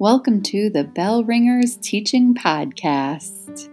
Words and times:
Welcome 0.00 0.40
to 0.44 0.70
the 0.70 0.84
Bell 0.84 1.24
Ringers 1.24 1.76
Teaching 1.76 2.32
Podcast. 2.32 3.68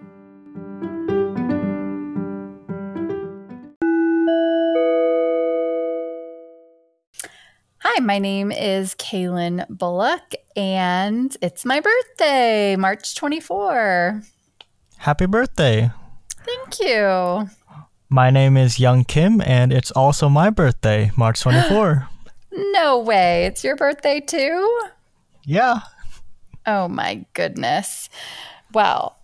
Hi, 7.78 8.00
my 8.02 8.20
name 8.20 8.52
is 8.52 8.94
Kaylin 8.96 9.66
Bullock, 9.70 10.36
and 10.58 11.38
it's 11.42 11.64
my 11.64 11.80
birthday, 11.80 12.76
March 12.76 13.16
24. 13.16 14.22
Happy 14.98 15.28
birthday. 15.28 15.92
Thank 16.44 16.82
you. 16.82 17.50
My 18.10 18.32
name 18.32 18.58
is 18.58 18.82
Young 18.82 19.06
Kim, 19.06 19.40
and 19.40 19.72
it's 19.72 19.92
also 19.92 20.28
my 20.28 20.50
birthday, 20.50 21.10
March 21.16 21.40
24. 21.40 22.10
no 22.52 23.00
way. 23.00 23.46
It's 23.46 23.64
your 23.64 23.78
birthday 23.78 24.20
too? 24.20 24.82
Yeah. 25.46 25.80
Oh 26.68 26.90
my 26.90 27.26
goodness. 27.34 28.10
Well, 28.74 29.18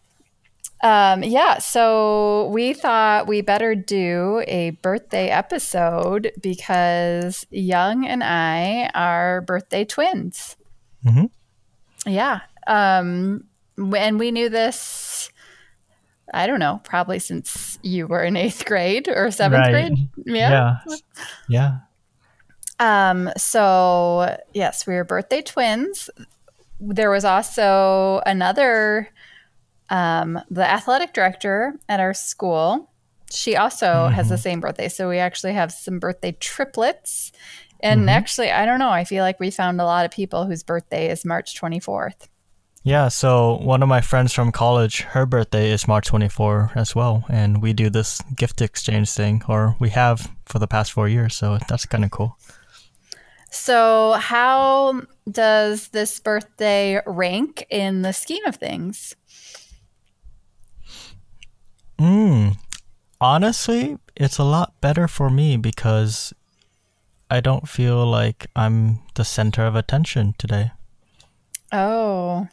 um, 0.83 1.23
yeah, 1.23 1.59
so 1.59 2.49
we 2.53 2.73
thought 2.73 3.27
we 3.27 3.41
better 3.41 3.75
do 3.75 4.43
a 4.47 4.71
birthday 4.71 5.29
episode 5.29 6.31
because 6.41 7.45
Young 7.51 8.05
and 8.07 8.23
I 8.23 8.89
are 8.95 9.41
birthday 9.41 9.85
twins. 9.85 10.57
hmm 11.03 11.25
Yeah. 12.05 12.41
Um, 12.67 13.45
and 13.77 14.19
we 14.19 14.31
knew 14.31 14.49
this, 14.49 15.31
I 16.33 16.47
don't 16.47 16.59
know, 16.59 16.81
probably 16.83 17.19
since 17.19 17.79
you 17.83 18.07
were 18.07 18.23
in 18.23 18.35
eighth 18.37 18.65
grade 18.65 19.07
or 19.09 19.31
seventh 19.31 19.67
Right. 19.67 19.71
grade. 19.71 20.09
Yeah. 20.25 20.77
Yeah. 20.87 20.97
Yeah. 21.47 21.77
Um, 22.79 23.29
so 23.37 24.37
yes, 24.53 24.87
we 24.87 24.95
are 24.95 25.03
birthday 25.05 25.41
twins. 25.41 26.09
There 26.85 27.09
was 27.09 27.25
also 27.25 28.21
another, 28.25 29.09
um, 29.89 30.39
the 30.49 30.65
athletic 30.65 31.13
director 31.13 31.79
at 31.87 31.99
our 31.99 32.13
school. 32.13 32.89
She 33.31 33.55
also 33.55 34.07
has 34.07 34.29
the 34.29 34.37
same 34.37 34.59
birthday. 34.59 34.89
So 34.89 35.09
we 35.09 35.17
actually 35.17 35.53
have 35.53 35.71
some 35.71 35.99
birthday 35.99 36.33
triplets. 36.39 37.31
And 37.79 38.09
actually, 38.09 38.51
I 38.51 38.65
don't 38.65 38.79
know. 38.79 38.91
I 38.91 39.03
feel 39.03 39.23
like 39.23 39.39
we 39.39 39.51
found 39.51 39.81
a 39.81 39.85
lot 39.85 40.05
of 40.05 40.11
people 40.11 40.45
whose 40.45 40.63
birthday 40.63 41.09
is 41.09 41.25
March 41.25 41.59
24th. 41.59 42.27
Yeah. 42.83 43.07
So, 43.07 43.59
one 43.61 43.81
of 43.81 43.87
my 43.89 44.01
friends 44.01 44.33
from 44.33 44.51
college, 44.51 45.01
her 45.01 45.25
birthday 45.25 45.71
is 45.71 45.87
March 45.87 46.07
24 46.07 46.71
as 46.75 46.93
well. 46.93 47.23
And 47.29 47.61
we 47.61 47.71
do 47.71 47.89
this 47.89 48.21
gift 48.35 48.61
exchange 48.61 49.09
thing, 49.09 49.41
or 49.47 49.75
we 49.79 49.89
have 49.89 50.29
for 50.45 50.59
the 50.59 50.67
past 50.67 50.91
four 50.91 51.07
years. 51.07 51.35
So, 51.35 51.57
that's 51.69 51.85
kind 51.85 52.03
of 52.03 52.11
cool. 52.11 52.37
So, 53.51 54.13
how 54.13 55.01
does 55.29 55.89
this 55.89 56.19
birthday 56.19 57.01
rank 57.05 57.65
in 57.69 58.01
the 58.01 58.13
scheme 58.13 58.45
of 58.45 58.55
things? 58.55 59.15
Mm. 61.99 62.57
Honestly, 63.21 63.97
it's 64.15 64.37
a 64.37 64.43
lot 64.43 64.73
better 64.81 65.07
for 65.07 65.29
me 65.29 65.57
because 65.57 66.33
I 67.29 67.39
don't 67.39 67.67
feel 67.67 68.05
like 68.05 68.47
I'm 68.55 68.99
the 69.15 69.23
center 69.23 69.65
of 69.65 69.75
attention 69.75 70.35
today. 70.37 70.71
Oh, 71.71 72.47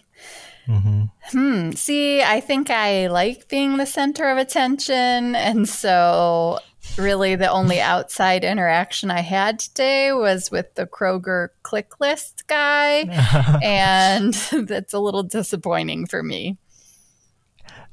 hmm 0.67 1.05
Hmm. 1.33 1.73
See, 1.73 2.23
I 2.23 2.41
think 2.41 2.71
I 2.71 3.09
like 3.09 3.49
being 3.49 3.77
the 3.77 3.87
center 3.87 4.29
of 4.31 4.39
attention. 4.39 5.35
And 5.35 5.69
so, 5.69 6.61
really, 6.97 7.37
the 7.37 7.51
only 7.51 7.81
outside 7.81 8.45
interaction 8.45 9.11
I 9.11 9.21
had 9.21 9.59
today 9.59 10.13
was 10.13 10.51
with 10.51 10.75
the 10.75 10.87
Kroger 10.87 11.49
click 11.63 12.01
list 12.01 12.47
guy. 12.47 13.01
and 13.63 14.35
that's 14.67 14.93
a 14.93 14.99
little 14.99 15.23
disappointing 15.23 16.07
for 16.07 16.23
me. 16.23 16.59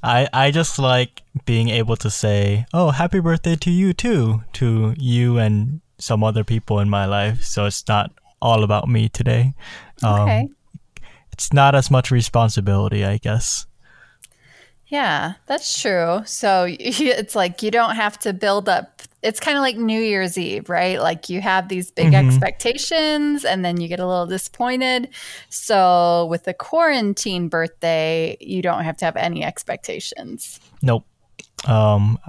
I 0.03 0.27
I 0.31 0.51
just 0.51 0.77
like 0.77 1.23
being 1.45 1.69
able 1.69 1.95
to 1.97 2.09
say, 2.09 2.65
"Oh, 2.73 2.91
happy 2.91 3.19
birthday 3.19 3.55
to 3.55 3.71
you 3.71 3.93
too," 3.93 4.43
to 4.53 4.93
you 4.97 5.39
and 5.39 5.81
some 5.97 6.23
other 6.23 6.43
people 6.43 6.79
in 6.79 6.89
my 6.89 7.05
life. 7.05 7.43
So 7.43 7.65
it's 7.65 7.87
not 7.87 8.11
all 8.39 8.63
about 8.63 8.87
me 8.87 9.09
today. 9.09 9.53
Um, 10.03 10.21
Okay. 10.21 10.47
It's 11.31 11.53
not 11.53 11.75
as 11.75 11.91
much 11.91 12.09
responsibility, 12.09 13.05
I 13.05 13.17
guess. 13.17 13.67
Yeah, 14.87 15.33
that's 15.47 15.81
true. 15.81 16.21
So 16.25 16.65
it's 16.79 17.35
like 17.35 17.61
you 17.61 17.71
don't 17.71 17.95
have 17.95 18.17
to 18.19 18.33
build 18.33 18.69
up. 18.69 19.01
It's 19.23 19.39
kind 19.39 19.57
of 19.57 19.61
like 19.61 19.75
New 19.75 19.99
Year's 19.99 20.37
Eve, 20.37 20.69
right? 20.69 21.01
Like 21.01 21.27
you 21.27 21.41
have 21.41 21.67
these 21.69 21.91
big 21.91 22.13
Mhm. 22.13 22.27
expectations 22.27 23.43
and 23.43 23.65
then 23.65 23.81
you 23.81 23.87
get 23.87 23.99
a 23.99 24.07
little 24.07 24.27
disappointed. 24.27 25.09
So 25.49 26.27
with 26.29 26.43
the 26.45 26.53
quarantine 26.53 27.49
birthday, 27.49 28.37
you 28.39 28.61
don't 28.61 28.83
have 28.83 28.95
to 28.97 29.05
have 29.05 29.15
any 29.17 29.43
expectations. 29.43 30.59
Nope. 30.81 31.05
Um, 31.65 32.19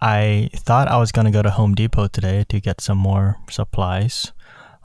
I 0.00 0.50
thought 0.54 0.86
I 0.88 0.98
was 0.98 1.10
gonna 1.12 1.30
go 1.30 1.42
to 1.42 1.50
Home 1.50 1.74
Depot 1.74 2.08
today 2.08 2.44
to 2.50 2.60
get 2.60 2.80
some 2.80 2.98
more 2.98 3.36
supplies. 3.50 4.30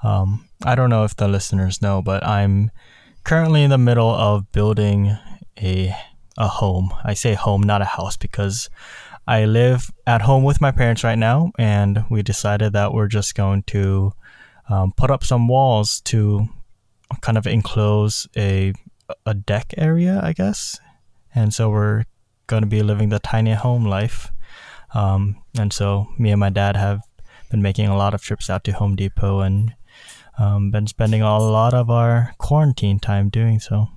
Um, 0.01 0.47
I 0.63 0.75
don't 0.75 0.89
know 0.89 1.03
if 1.03 1.15
the 1.15 1.27
listeners 1.27 1.81
know, 1.81 2.01
but 2.01 2.25
I'm 2.25 2.71
currently 3.25 3.63
in 3.63 3.69
the 3.69 3.77
middle 3.77 4.09
of 4.09 4.49
building 4.53 5.17
a 5.61 5.93
a 6.39 6.47
home. 6.47 6.91
I 7.03 7.13
say 7.13 7.35
home, 7.35 7.61
not 7.61 7.81
a 7.81 7.85
house, 7.85 8.17
because 8.17 8.69
I 9.27 9.45
live 9.45 9.91
at 10.07 10.23
home 10.23 10.43
with 10.43 10.61
my 10.61 10.71
parents 10.71 11.03
right 11.03 11.17
now, 11.17 11.51
and 11.59 12.05
we 12.09 12.23
decided 12.23 12.73
that 12.73 12.93
we're 12.93 13.07
just 13.07 13.35
going 13.35 13.63
to 13.63 14.13
um, 14.69 14.93
put 14.93 15.11
up 15.11 15.23
some 15.23 15.47
walls 15.47 16.01
to 16.05 16.47
kind 17.21 17.37
of 17.37 17.45
enclose 17.45 18.27
a 18.37 18.73
a 19.25 19.33
deck 19.33 19.73
area, 19.77 20.19
I 20.23 20.33
guess. 20.33 20.79
And 21.33 21.53
so 21.53 21.69
we're 21.69 22.05
going 22.47 22.63
to 22.63 22.67
be 22.67 22.83
living 22.83 23.09
the 23.09 23.19
tiny 23.19 23.53
home 23.53 23.85
life. 23.85 24.31
Um, 24.93 25.41
and 25.57 25.71
so 25.73 26.07
me 26.17 26.31
and 26.31 26.39
my 26.39 26.49
dad 26.49 26.75
have 26.75 27.01
been 27.51 27.61
making 27.61 27.87
a 27.87 27.97
lot 27.97 28.13
of 28.13 28.21
trips 28.21 28.49
out 28.49 28.63
to 28.65 28.71
Home 28.71 28.95
Depot 28.95 29.39
and 29.39 29.73
um, 30.37 30.71
been 30.71 30.87
spending 30.87 31.21
a 31.21 31.37
lot 31.37 31.73
of 31.73 31.89
our 31.89 32.33
quarantine 32.37 32.99
time 32.99 33.29
doing 33.29 33.59
so. 33.59 33.89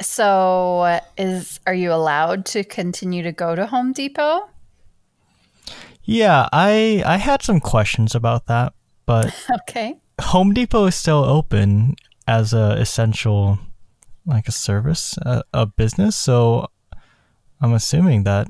So 0.00 1.00
is 1.16 1.60
are 1.66 1.74
you 1.74 1.92
allowed 1.92 2.46
to 2.46 2.64
continue 2.64 3.22
to 3.22 3.32
go 3.32 3.54
to 3.54 3.66
Home 3.66 3.92
Depot? 3.92 4.48
Yeah, 6.04 6.48
I 6.52 7.02
I 7.06 7.16
had 7.16 7.42
some 7.42 7.60
questions 7.60 8.14
about 8.14 8.46
that, 8.46 8.74
but 9.06 9.34
Okay. 9.62 9.96
Home 10.20 10.52
Depot 10.52 10.86
is 10.86 10.94
still 10.94 11.24
open 11.24 11.96
as 12.26 12.52
a 12.52 12.72
essential 12.72 13.58
like 14.26 14.48
a 14.48 14.52
service, 14.52 15.16
a, 15.18 15.42
a 15.52 15.66
business. 15.66 16.16
So 16.16 16.68
I'm 17.60 17.72
assuming 17.72 18.24
that 18.24 18.48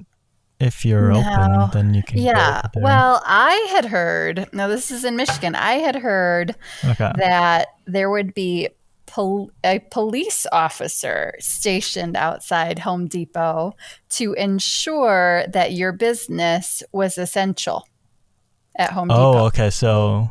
if 0.61 0.85
you're 0.85 1.13
No. 1.13 1.21
open, 1.21 1.71
then 1.73 1.95
you 1.95 2.03
can. 2.03 2.19
Yeah. 2.19 2.63
Well, 2.77 3.23
I 3.27 3.69
had 3.71 3.87
heard, 3.87 4.49
now 4.53 4.69
this 4.69 4.91
is 4.91 5.05
in 5.05 5.17
Michigan. 5.17 5.55
I 5.55 5.75
had 5.75 5.97
heard 5.97 6.55
okay. 6.85 7.13
that 7.17 7.69
there 7.87 8.09
would 8.09 8.35
be 8.35 8.69
pol- 9.15 9.51
a 9.63 9.79
police 9.93 10.45
officer 10.51 11.35
stationed 11.39 12.17
outside 12.17 12.81
Home 12.81 13.07
Depot 13.07 13.77
to 14.11 14.33
ensure 14.33 15.45
that 15.49 15.73
your 15.73 15.93
business 15.93 16.83
was 16.91 17.17
essential 17.17 17.87
at 18.77 18.91
Home 18.91 19.09
Oh, 19.11 19.15
Depot. 19.15 19.39
Oh, 19.39 19.47
okay. 19.47 19.71
So 19.71 20.31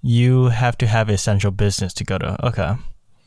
you 0.00 0.46
have 0.46 0.78
to 0.78 0.86
have 0.86 1.10
essential 1.10 1.50
business 1.50 1.92
to 1.94 2.04
go 2.04 2.16
to. 2.16 2.46
Okay. 2.46 2.72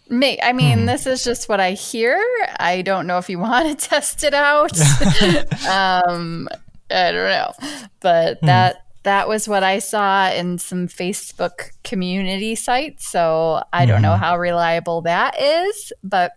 Me, 0.09 0.39
I 0.41 0.53
mean, 0.53 0.87
this 0.87 1.05
is 1.05 1.23
just 1.23 1.47
what 1.47 1.59
I 1.59 1.73
hear. 1.73 2.19
I 2.57 2.81
don't 2.81 3.05
know 3.05 3.19
if 3.19 3.29
you 3.29 3.37
want 3.47 3.79
to 3.79 3.87
test 3.89 4.23
it 4.23 4.33
out. 4.33 4.71
um, 5.69 6.49
I 6.89 7.11
don't 7.11 7.29
know, 7.29 7.53
but 7.99 8.41
that 8.41 8.87
that 9.09 9.27
was 9.27 9.47
what 9.47 9.63
I 9.63 9.79
saw 9.79 10.29
in 10.29 10.59
some 10.59 10.87
Facebook 10.87 11.71
community 11.83 12.53
sites. 12.53 13.09
So 13.09 13.63
I 13.73 13.87
don't 13.87 14.03
know 14.03 14.15
how 14.15 14.37
reliable 14.37 15.01
that 15.01 15.33
is, 15.41 15.91
but 16.03 16.33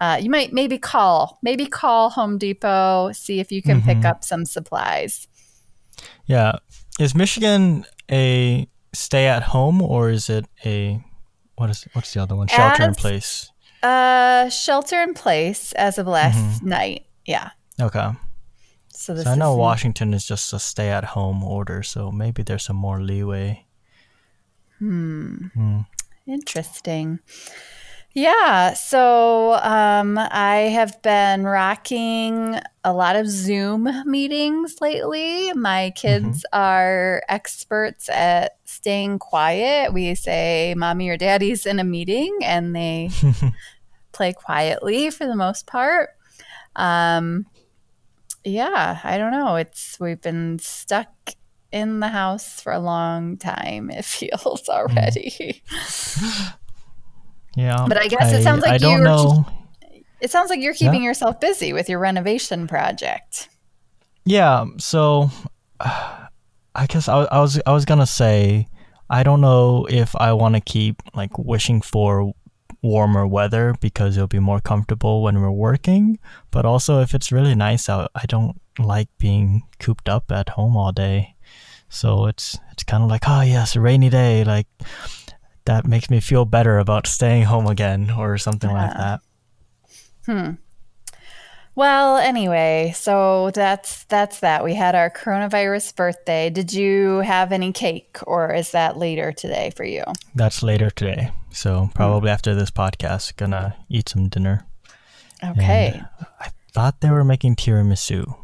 uh, 0.00 0.18
you 0.18 0.30
might 0.30 0.50
maybe 0.50 0.78
call, 0.78 1.38
maybe 1.42 1.66
call 1.66 2.08
Home 2.08 2.38
Depot, 2.38 3.12
see 3.12 3.38
if 3.38 3.52
you 3.52 3.60
can 3.60 3.82
pick 3.82 4.06
up 4.06 4.24
some 4.24 4.46
supplies. 4.46 5.28
Yeah. 6.24 6.52
Is 6.98 7.14
Michigan 7.14 7.84
a 8.10 8.66
stay 8.94 9.26
at 9.26 9.42
home 9.42 9.82
or 9.82 10.08
is 10.08 10.30
it 10.30 10.46
a 10.64 11.04
what 11.56 11.68
is 11.68 11.86
what's 11.92 12.14
the 12.14 12.22
other 12.22 12.34
one? 12.34 12.48
Shelter 12.48 12.84
in 12.84 12.94
place. 12.94 13.52
Uh, 13.82 14.48
shelter 14.48 15.02
in 15.02 15.12
place 15.12 15.72
as 15.72 15.98
of 15.98 16.06
last 16.06 16.62
night. 16.62 17.04
Yeah. 17.26 17.50
Okay. 17.78 18.10
So 19.00 19.14
this 19.14 19.24
So 19.24 19.30
I 19.30 19.34
know 19.34 19.56
Washington 19.56 20.12
is 20.12 20.26
just 20.26 20.52
a 20.52 20.58
stay 20.58 20.90
at 20.90 21.04
home 21.04 21.42
order, 21.42 21.82
so 21.82 22.12
maybe 22.12 22.42
there's 22.42 22.64
some 22.64 22.76
more 22.76 23.00
leeway. 23.00 23.64
Hmm. 24.78 25.46
Interesting. 26.26 27.20
Yeah, 28.12 28.74
so 28.74 29.54
um, 29.54 30.18
I 30.18 30.68
have 30.74 31.00
been 31.00 31.44
rocking 31.44 32.60
a 32.84 32.92
lot 32.92 33.16
of 33.16 33.26
Zoom 33.26 33.88
meetings 34.04 34.82
lately. 34.82 35.50
My 35.54 35.92
kids 35.96 36.44
are 36.52 37.22
experts 37.26 38.10
at 38.10 38.58
staying 38.66 39.18
quiet. 39.18 39.94
We 39.94 40.14
say, 40.14 40.74
Mommy 40.76 41.08
or 41.08 41.16
Daddy's 41.16 41.64
in 41.64 41.78
a 41.78 41.84
meeting, 41.84 42.36
and 42.42 42.76
they 42.76 43.08
play 44.12 44.34
quietly 44.34 45.08
for 45.08 45.26
the 45.26 45.36
most 45.36 45.66
part. 45.66 46.10
Um, 46.76 47.46
yeah, 48.44 49.00
I 49.04 49.18
don't 49.18 49.32
know. 49.32 49.56
It's 49.56 49.98
we've 50.00 50.20
been 50.20 50.58
stuck 50.58 51.10
in 51.72 52.00
the 52.00 52.08
house 52.08 52.60
for 52.60 52.72
a 52.72 52.78
long 52.80 53.36
time. 53.36 53.90
It 53.90 54.04
feels 54.04 54.62
mm. 54.62 54.68
already. 54.68 55.62
Yeah, 57.56 57.84
But 57.88 57.98
I 57.98 58.06
guess 58.06 58.32
it 58.32 58.42
sounds 58.44 58.62
like 58.62 58.70
I 58.70 58.78
don't 58.78 58.98
you're- 58.98 59.04
know. 59.04 59.44
It 60.20 60.30
sounds 60.30 60.50
like 60.50 60.60
you're 60.60 60.74
keeping 60.74 61.02
yourself 61.02 61.40
busy 61.40 61.72
with 61.72 61.88
your 61.88 61.98
renovation 61.98 62.68
project. 62.68 63.48
Yeah, 64.24 64.66
so 64.76 65.30
I 65.80 66.86
guess 66.88 67.08
I, 67.08 67.22
I 67.24 67.40
was 67.40 67.60
I 67.66 67.72
was 67.72 67.84
gonna 67.86 68.06
say 68.06 68.68
I 69.08 69.22
don't 69.22 69.40
know 69.40 69.86
if 69.90 70.14
I 70.14 70.32
want 70.34 70.54
to 70.56 70.60
keep 70.60 71.02
like 71.14 71.36
wishing 71.38 71.80
for 71.80 72.32
warmer 72.82 73.26
weather 73.26 73.74
because 73.80 74.16
it'll 74.16 74.26
be 74.26 74.38
more 74.38 74.60
comfortable 74.60 75.22
when 75.22 75.40
we're 75.40 75.50
working, 75.50 76.18
but 76.50 76.64
also 76.64 77.00
if 77.00 77.14
it's 77.14 77.32
really 77.32 77.54
nice 77.54 77.88
out, 77.88 78.10
I 78.14 78.26
don't 78.26 78.60
like 78.78 79.08
being 79.18 79.62
cooped 79.78 80.08
up 80.08 80.30
at 80.32 80.50
home 80.50 80.76
all 80.76 80.92
day. 80.92 81.34
So 81.88 82.26
it's 82.26 82.58
it's 82.72 82.84
kind 82.84 83.02
of 83.02 83.10
like 83.10 83.28
ah, 83.28 83.40
oh 83.40 83.42
yes, 83.42 83.76
a 83.76 83.80
rainy 83.80 84.08
day, 84.08 84.44
like 84.44 84.66
that 85.64 85.86
makes 85.86 86.08
me 86.08 86.20
feel 86.20 86.44
better 86.44 86.78
about 86.78 87.06
staying 87.06 87.44
home 87.44 87.66
again 87.66 88.10
or 88.10 88.38
something 88.38 88.70
like 88.70 88.92
that. 88.92 89.20
that. 90.26 90.58
Well, 91.76 92.16
anyway, 92.18 92.92
so 92.96 93.50
that's 93.52 94.04
that's 94.04 94.40
that. 94.40 94.64
We 94.64 94.74
had 94.74 94.94
our 94.94 95.08
coronavirus 95.10 95.94
birthday. 95.96 96.50
Did 96.50 96.72
you 96.72 97.18
have 97.18 97.52
any 97.52 97.72
cake 97.72 98.18
or 98.26 98.52
is 98.52 98.72
that 98.72 98.96
later 98.96 99.32
today 99.32 99.70
for 99.76 99.84
you? 99.84 100.04
That's 100.34 100.62
later 100.62 100.90
today. 100.90 101.30
So 101.50 101.90
probably 101.94 102.30
after 102.30 102.54
this 102.54 102.70
podcast, 102.70 103.36
gonna 103.36 103.76
eat 103.88 104.08
some 104.08 104.28
dinner. 104.28 104.66
Okay. 105.42 106.02
I 106.40 106.48
thought 106.72 107.00
they 107.00 107.10
were 107.10 107.24
making 107.24 107.56
tiramisu, 107.56 108.36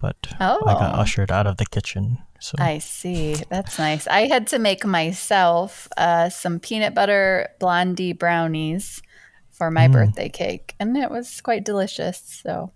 but 0.00 0.16
I 0.40 0.56
got 0.64 0.94
Oh. 0.94 1.00
ushered 1.00 1.30
out 1.30 1.46
of 1.46 1.58
the 1.58 1.66
kitchen. 1.66 2.18
So 2.40 2.54
I 2.58 2.78
see. 2.78 3.34
That's 3.50 3.78
nice. 3.78 4.06
I 4.06 4.28
had 4.28 4.46
to 4.48 4.58
make 4.60 4.86
myself 4.86 5.88
uh, 5.96 6.28
some 6.30 6.60
peanut 6.60 6.94
butter 6.94 7.48
blondie 7.58 8.12
brownies 8.12 9.02
for 9.58 9.70
my 9.70 9.88
birthday 9.88 10.28
cake, 10.28 10.74
and 10.80 10.96
it 10.96 11.10
was 11.10 11.40
quite 11.40 11.64
delicious. 11.64 12.40
So, 12.42 12.72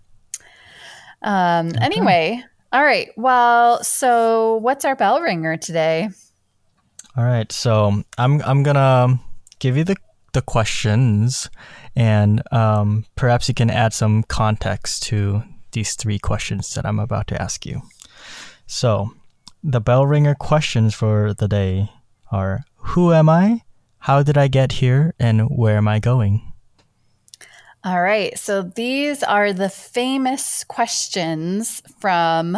um, 1.23 1.73
anyway, 1.81 2.43
all 2.73 2.85
right. 2.85 3.11
Well, 3.17 3.83
so 3.85 4.57
what's 4.57 4.85
our 4.85 4.97
bell 4.97 5.21
ringer 5.21 5.57
today? 5.57 6.11
all 7.17 7.25
right, 7.25 7.51
so 7.53 8.03
I'm 8.17 8.41
I'm 8.43 8.63
gonna 8.63 9.21
give 9.59 9.77
you 9.77 9.85
the 9.85 9.97
the 10.33 10.41
questions, 10.41 11.51
and 11.95 12.43
um, 12.53 13.05
perhaps 13.17 13.49
you 13.49 13.55
can 13.55 13.69
add 13.69 13.93
some 13.93 14.23
context 14.23 15.03
to 15.05 15.43
these 15.73 15.95
three 15.95 16.19
questions 16.19 16.75
that 16.75 16.87
I'm 16.87 16.99
about 16.99 17.27
to 17.29 17.41
ask 17.41 17.67
you. 17.67 17.83
So, 18.67 19.11
the 19.63 19.81
bell 19.81 20.07
ringer 20.07 20.35
questions 20.35 20.95
for 20.95 21.35
the 21.35 21.49
day 21.49 21.91
are: 22.31 22.65
Who 22.77 23.13
am 23.13 23.29
I? 23.29 23.61
How 23.99 24.23
did 24.23 24.39
I 24.39 24.49
get 24.49 24.73
here? 24.73 25.15
And 25.19 25.49
where 25.51 25.77
am 25.77 25.89
I 25.89 25.99
going? 25.99 26.52
All 27.85 28.01
right. 28.01 28.39
So 28.39 28.63
these 28.63 29.25
are 29.25 29.53
the 29.53 29.69
famous 29.69 30.63
questions 30.63 31.83
from 31.99 32.57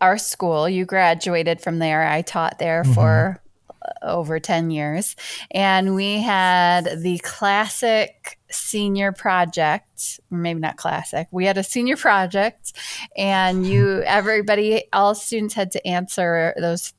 our 0.00 0.18
school. 0.18 0.68
You 0.68 0.84
graduated 0.84 1.60
from 1.60 1.80
there. 1.80 2.06
I 2.06 2.22
taught 2.22 2.60
there 2.60 2.84
for 2.84 3.42
uh, 3.82 3.88
over 4.02 4.38
10 4.38 4.70
years. 4.70 5.16
And 5.50 5.96
we 5.96 6.20
had 6.20 7.00
the 7.02 7.18
classic 7.18 8.38
senior 8.50 9.10
project, 9.10 10.20
maybe 10.30 10.60
not 10.60 10.76
classic. 10.76 11.26
We 11.32 11.44
had 11.44 11.58
a 11.58 11.64
senior 11.64 11.96
project 11.96 12.72
and 13.16 13.66
you 13.66 14.02
everybody 14.02 14.84
all 14.92 15.16
students 15.16 15.54
had 15.54 15.72
to 15.72 15.84
answer 15.84 16.54
those 16.56 16.92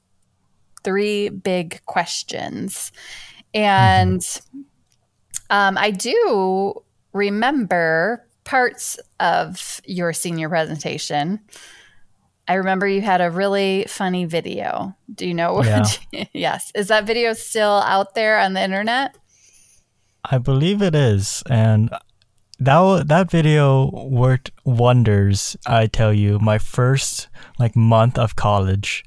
three 0.83 1.29
big 1.29 1.79
questions. 1.85 2.91
And 3.53 4.21
um, 5.49 5.77
I 5.77 5.91
do 5.91 6.83
remember 7.13 8.25
parts 8.43 8.99
of 9.19 9.81
your 9.85 10.13
senior 10.13 10.49
presentation. 10.49 11.39
I 12.47 12.55
remember 12.55 12.87
you 12.87 13.01
had 13.01 13.21
a 13.21 13.29
really 13.29 13.85
funny 13.87 14.25
video. 14.25 14.95
Do 15.13 15.27
you 15.27 15.33
know? 15.33 15.63
Yeah. 15.63 15.85
yes. 16.33 16.71
Is 16.75 16.87
that 16.87 17.05
video 17.05 17.33
still 17.33 17.81
out 17.85 18.15
there 18.15 18.39
on 18.39 18.53
the 18.53 18.61
internet? 18.61 19.15
I 20.23 20.37
believe 20.37 20.81
it 20.81 20.93
is, 20.93 21.41
and 21.49 21.89
that 22.59 23.07
that 23.07 23.31
video 23.31 23.89
worked 23.91 24.51
wonders. 24.65 25.57
I 25.65 25.87
tell 25.87 26.13
you, 26.13 26.37
my 26.39 26.59
first 26.59 27.27
like 27.57 27.75
month 27.75 28.19
of 28.19 28.35
college, 28.35 29.03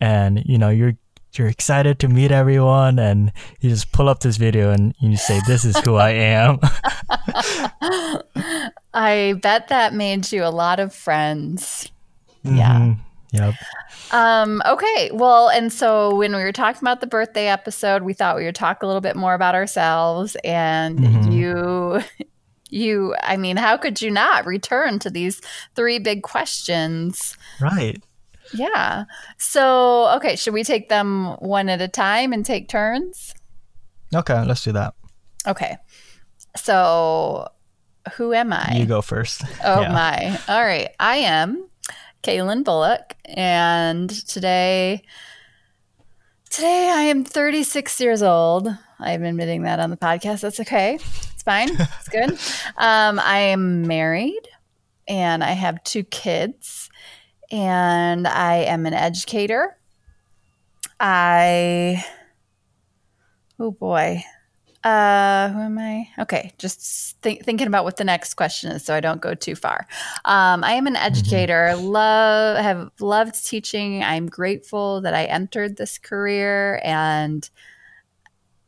and 0.00 0.42
you 0.46 0.56
know 0.56 0.70
you're 0.70 0.96
you're 1.38 1.48
excited 1.48 1.98
to 2.00 2.08
meet 2.08 2.30
everyone, 2.32 2.98
and 2.98 3.32
you 3.60 3.70
just 3.70 3.92
pull 3.92 4.08
up 4.08 4.20
this 4.20 4.36
video 4.36 4.70
and 4.70 4.94
you 5.00 5.16
say, 5.16 5.40
"This 5.46 5.64
is 5.64 5.76
who 5.78 5.96
I 5.96 6.10
am." 6.10 6.58
I 8.94 9.34
bet 9.42 9.68
that 9.68 9.94
made 9.94 10.30
you 10.32 10.44
a 10.44 10.50
lot 10.50 10.80
of 10.80 10.94
friends. 10.94 11.90
Yeah. 12.42 12.78
Mhm. 12.78 12.98
Yep. 13.32 13.54
Um, 14.12 14.62
okay. 14.66 15.10
Well, 15.12 15.48
and 15.48 15.72
so 15.72 16.14
when 16.14 16.34
we 16.34 16.42
were 16.42 16.52
talking 16.52 16.80
about 16.82 17.00
the 17.00 17.06
birthday 17.06 17.48
episode, 17.48 18.02
we 18.02 18.14
thought 18.14 18.36
we 18.36 18.44
would 18.44 18.54
talk 18.54 18.82
a 18.82 18.86
little 18.86 19.00
bit 19.00 19.16
more 19.16 19.34
about 19.34 19.54
ourselves 19.54 20.36
and 20.44 20.98
Mhm. 21.00 21.32
you 21.32 22.02
you 22.70 23.14
I 23.22 23.36
mean, 23.36 23.56
how 23.56 23.76
could 23.76 24.00
you 24.00 24.10
not 24.10 24.46
return 24.46 24.98
to 25.00 25.10
these 25.10 25.40
three 25.74 25.98
big 25.98 26.22
questions? 26.22 27.36
Right. 27.60 28.02
Yeah. 28.54 29.04
So, 29.38 30.08
okay, 30.16 30.36
should 30.36 30.54
we 30.54 30.64
take 30.64 30.88
them 30.88 31.36
one 31.40 31.68
at 31.68 31.80
a 31.80 31.88
time 31.88 32.32
and 32.32 32.44
take 32.44 32.68
turns? 32.68 33.34
Okay, 34.14 34.44
let's 34.44 34.62
do 34.64 34.72
that. 34.72 34.94
Okay. 35.46 35.76
So, 36.56 37.48
who 38.14 38.32
am 38.32 38.52
I? 38.52 38.76
You 38.76 38.86
go 38.86 39.02
first. 39.02 39.42
Oh 39.64 39.80
Yeah. 39.82 39.92
my. 39.92 40.38
All 40.48 40.62
right. 40.62 40.90
I 41.00 41.16
am 41.16 41.68
Kaylin 42.22 42.64
Bullock 42.64 43.14
and 43.24 44.08
today 44.28 45.02
today 46.50 46.90
I 46.94 47.02
am 47.02 47.24
36 47.24 48.00
years 48.00 48.22
old. 48.22 48.68
I'm 48.98 49.24
admitting 49.24 49.62
that 49.62 49.80
on 49.80 49.90
the 49.90 49.96
podcast. 49.96 50.40
That's 50.40 50.60
okay. 50.60 50.94
It's 50.94 51.42
fine. 51.42 51.68
It's 51.70 52.08
good. 52.08 52.38
Um, 52.78 53.18
I 53.18 53.38
am 53.38 53.86
married 53.86 54.40
and 55.08 55.42
I 55.42 55.52
have 55.52 55.82
two 55.84 56.04
kids 56.04 56.85
and 57.50 58.26
I 58.26 58.56
am 58.56 58.86
an 58.86 58.94
educator. 58.94 59.76
I 60.98 62.04
Oh 63.58 63.70
boy. 63.70 64.22
Uh, 64.84 65.48
who 65.48 65.60
am 65.60 65.78
I? 65.78 66.08
Okay, 66.18 66.52
just 66.58 67.20
think, 67.20 67.44
thinking 67.44 67.66
about 67.66 67.84
what 67.84 67.96
the 67.96 68.04
next 68.04 68.34
question 68.34 68.70
is, 68.70 68.84
so 68.84 68.94
I 68.94 69.00
don't 69.00 69.20
go 69.20 69.34
too 69.34 69.56
far. 69.56 69.86
Um, 70.24 70.62
I 70.62 70.72
am 70.74 70.86
an 70.86 70.94
educator. 70.94 71.74
Love 71.76 72.58
have 72.58 72.90
loved 73.00 73.44
teaching. 73.44 74.04
I'm 74.04 74.28
grateful 74.28 75.00
that 75.00 75.12
I 75.12 75.24
entered 75.24 75.76
this 75.76 75.98
career, 75.98 76.80
and 76.84 77.48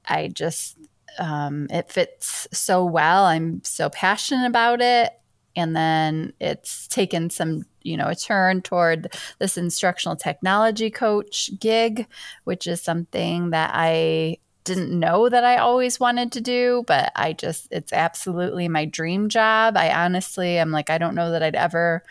I 0.09 0.29
just 0.29 0.77
um, 1.21 1.69
it 1.71 1.93
fits 1.93 2.49
so 2.53 2.85
well. 2.85 3.27
I'm 3.27 3.63
so 3.63 3.89
passionate 3.91 4.47
about 4.47 4.81
it, 4.81 5.13
and 5.59 5.75
then 5.77 6.33
it's 6.41 6.87
taken 6.89 7.31
some 7.31 7.65
you 7.83 7.97
know 7.97 8.09
a 8.09 8.15
turn 8.15 8.63
toward 8.63 9.13
this 9.39 9.59
instructional 9.59 10.17
technology 10.17 10.91
coach 10.91 11.51
gig, 11.59 12.07
which 12.45 12.67
is 12.67 12.83
something 12.83 13.51
that 13.51 13.71
I 13.75 14.39
didn't 14.69 14.99
know 14.99 15.31
that 15.31 15.45
I 15.45 15.57
always 15.57 15.99
wanted 15.99 16.31
to 16.33 16.43
do, 16.43 16.85
but 16.87 17.11
I 17.17 17.33
just, 17.33 17.69
it's 17.71 17.91
absolutely 17.91 18.69
my 18.69 18.85
dream 18.85 19.31
job. 19.31 19.79
I 19.79 19.91
honestly, 20.05 20.59
I'm 20.59 20.71
like, 20.71 20.91
I 20.91 20.99
don't 20.99 21.15
know 21.15 21.31
that 21.31 21.43
I'd 21.43 21.57
ever 21.57 22.03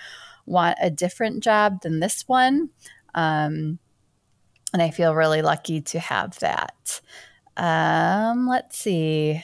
want 0.47 0.75
a 0.81 0.89
different 0.89 1.43
job 1.43 1.83
than 1.83 1.99
this 1.99 2.27
one. 2.27 2.71
Um, 3.13 3.77
and 4.73 4.81
I 4.81 4.89
feel 4.89 5.13
really 5.13 5.43
lucky 5.43 5.81
to 5.81 5.99
have 5.99 6.39
that. 6.39 6.99
Um, 7.55 8.47
let's 8.47 8.77
see. 8.77 9.43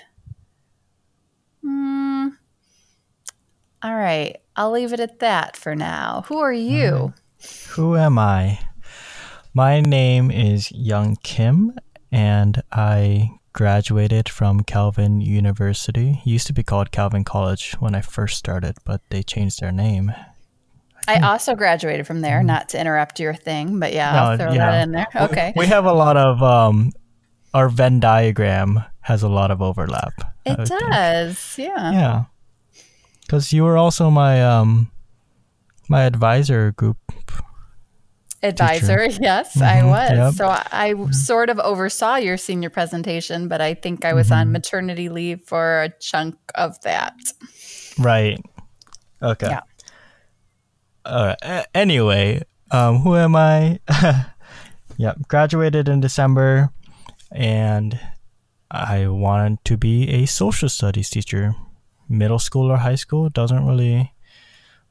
Hmm. 1.62 2.30
All 3.84 3.96
right. 3.96 4.38
I'll 4.56 4.72
leave 4.72 4.94
it 4.94 5.00
at 5.00 5.20
that 5.20 5.58
for 5.58 5.76
now. 5.76 6.24
Who 6.28 6.40
are 6.40 6.54
you? 6.54 7.14
Who 7.72 7.96
am 7.96 8.18
I? 8.18 8.60
My 9.54 9.82
name 9.82 10.32
is 10.32 10.72
Young 10.72 11.18
Kim, 11.24 11.74
and 12.12 12.62
I 12.72 13.32
graduated 13.52 14.30
from 14.30 14.62
Calvin 14.62 15.22
University. 15.22 16.22
It 16.26 16.30
used 16.30 16.48
to 16.48 16.54
be 16.54 16.64
called 16.64 16.92
Calvin 16.92 17.24
College 17.24 17.74
when 17.80 17.94
I 17.94 18.02
first 18.02 18.38
started, 18.38 18.76
but 18.86 19.02
they 19.10 19.22
changed 19.22 19.60
their 19.62 19.72
name. 19.72 20.14
I 21.08 21.20
also 21.20 21.54
graduated 21.54 22.08
from 22.08 22.22
there, 22.22 22.42
not 22.42 22.70
to 22.70 22.80
interrupt 22.80 23.20
your 23.20 23.34
thing, 23.34 23.80
but 23.80 23.92
yeah, 23.94 24.24
I'll 24.24 24.38
Mm-hmm. 24.38 24.44
Throw 24.44 24.54
yeah. 24.54 24.72
that 24.72 24.84
in 24.84 24.92
there. 24.92 25.08
Okay. 25.16 25.54
We 25.56 25.68
have 25.68 25.86
a 25.86 25.94
lot 25.94 26.16
of 26.16 26.42
um 26.42 26.94
our 27.54 27.70
Venn 27.70 28.00
diagram 28.00 28.84
has 29.02 29.22
a 29.22 29.28
lot 29.28 29.52
of 29.52 29.62
overlap. 29.62 30.14
It 30.46 30.58
does. 30.66 31.38
Think. 31.38 31.70
Yeah. 31.70 31.92
Yeah. 31.92 32.24
Cuz 33.30 33.54
you 33.54 33.64
were 33.64 33.78
also 33.78 34.10
my 34.10 34.44
um 34.44 34.92
my 35.90 36.04
advisor 36.04 36.72
group 36.72 36.98
advisor. 38.44 39.08
Teacher. 39.08 39.22
Yes, 39.22 39.56
mm-hmm, 39.56 39.64
I 39.64 39.86
was. 39.86 40.12
Yep. 40.12 40.34
So 40.34 40.48
I, 40.48 40.68
I, 40.72 41.12
sort 41.12 41.50
of 41.50 41.60
oversaw 41.60 42.16
your 42.18 42.38
senior 42.38 42.70
presentation, 42.70 43.48
but 43.48 43.62
I 43.62 43.74
think 43.74 44.06
I 44.06 44.14
was 44.14 44.28
mm-hmm. 44.28 44.40
on 44.40 44.52
maternity 44.52 45.10
leave 45.10 45.42
for 45.46 45.84
a 45.84 45.90
chunk 46.00 46.36
of 46.56 46.80
that. 46.82 47.16
Right. 47.98 48.40
Okay. 49.22 49.48
Yeah. 49.48 49.62
All 51.06 51.26
right. 51.28 51.38
Uh, 51.42 51.64
anyway, 51.74 52.44
um, 52.72 53.00
who 53.00 53.16
am 53.16 53.36
I? 53.36 53.80
yeah, 54.98 55.14
graduated 55.28 55.88
in 55.88 56.02
December, 56.02 56.72
and 57.32 58.00
I 58.70 59.08
wanted 59.08 59.64
to 59.66 59.78
be 59.78 60.10
a 60.10 60.26
social 60.26 60.70
studies 60.70 61.10
teacher. 61.10 61.56
Middle 62.10 62.40
school 62.40 62.72
or 62.72 62.78
high 62.78 62.96
school 62.96 63.30
doesn't 63.30 63.66
really 63.66 64.14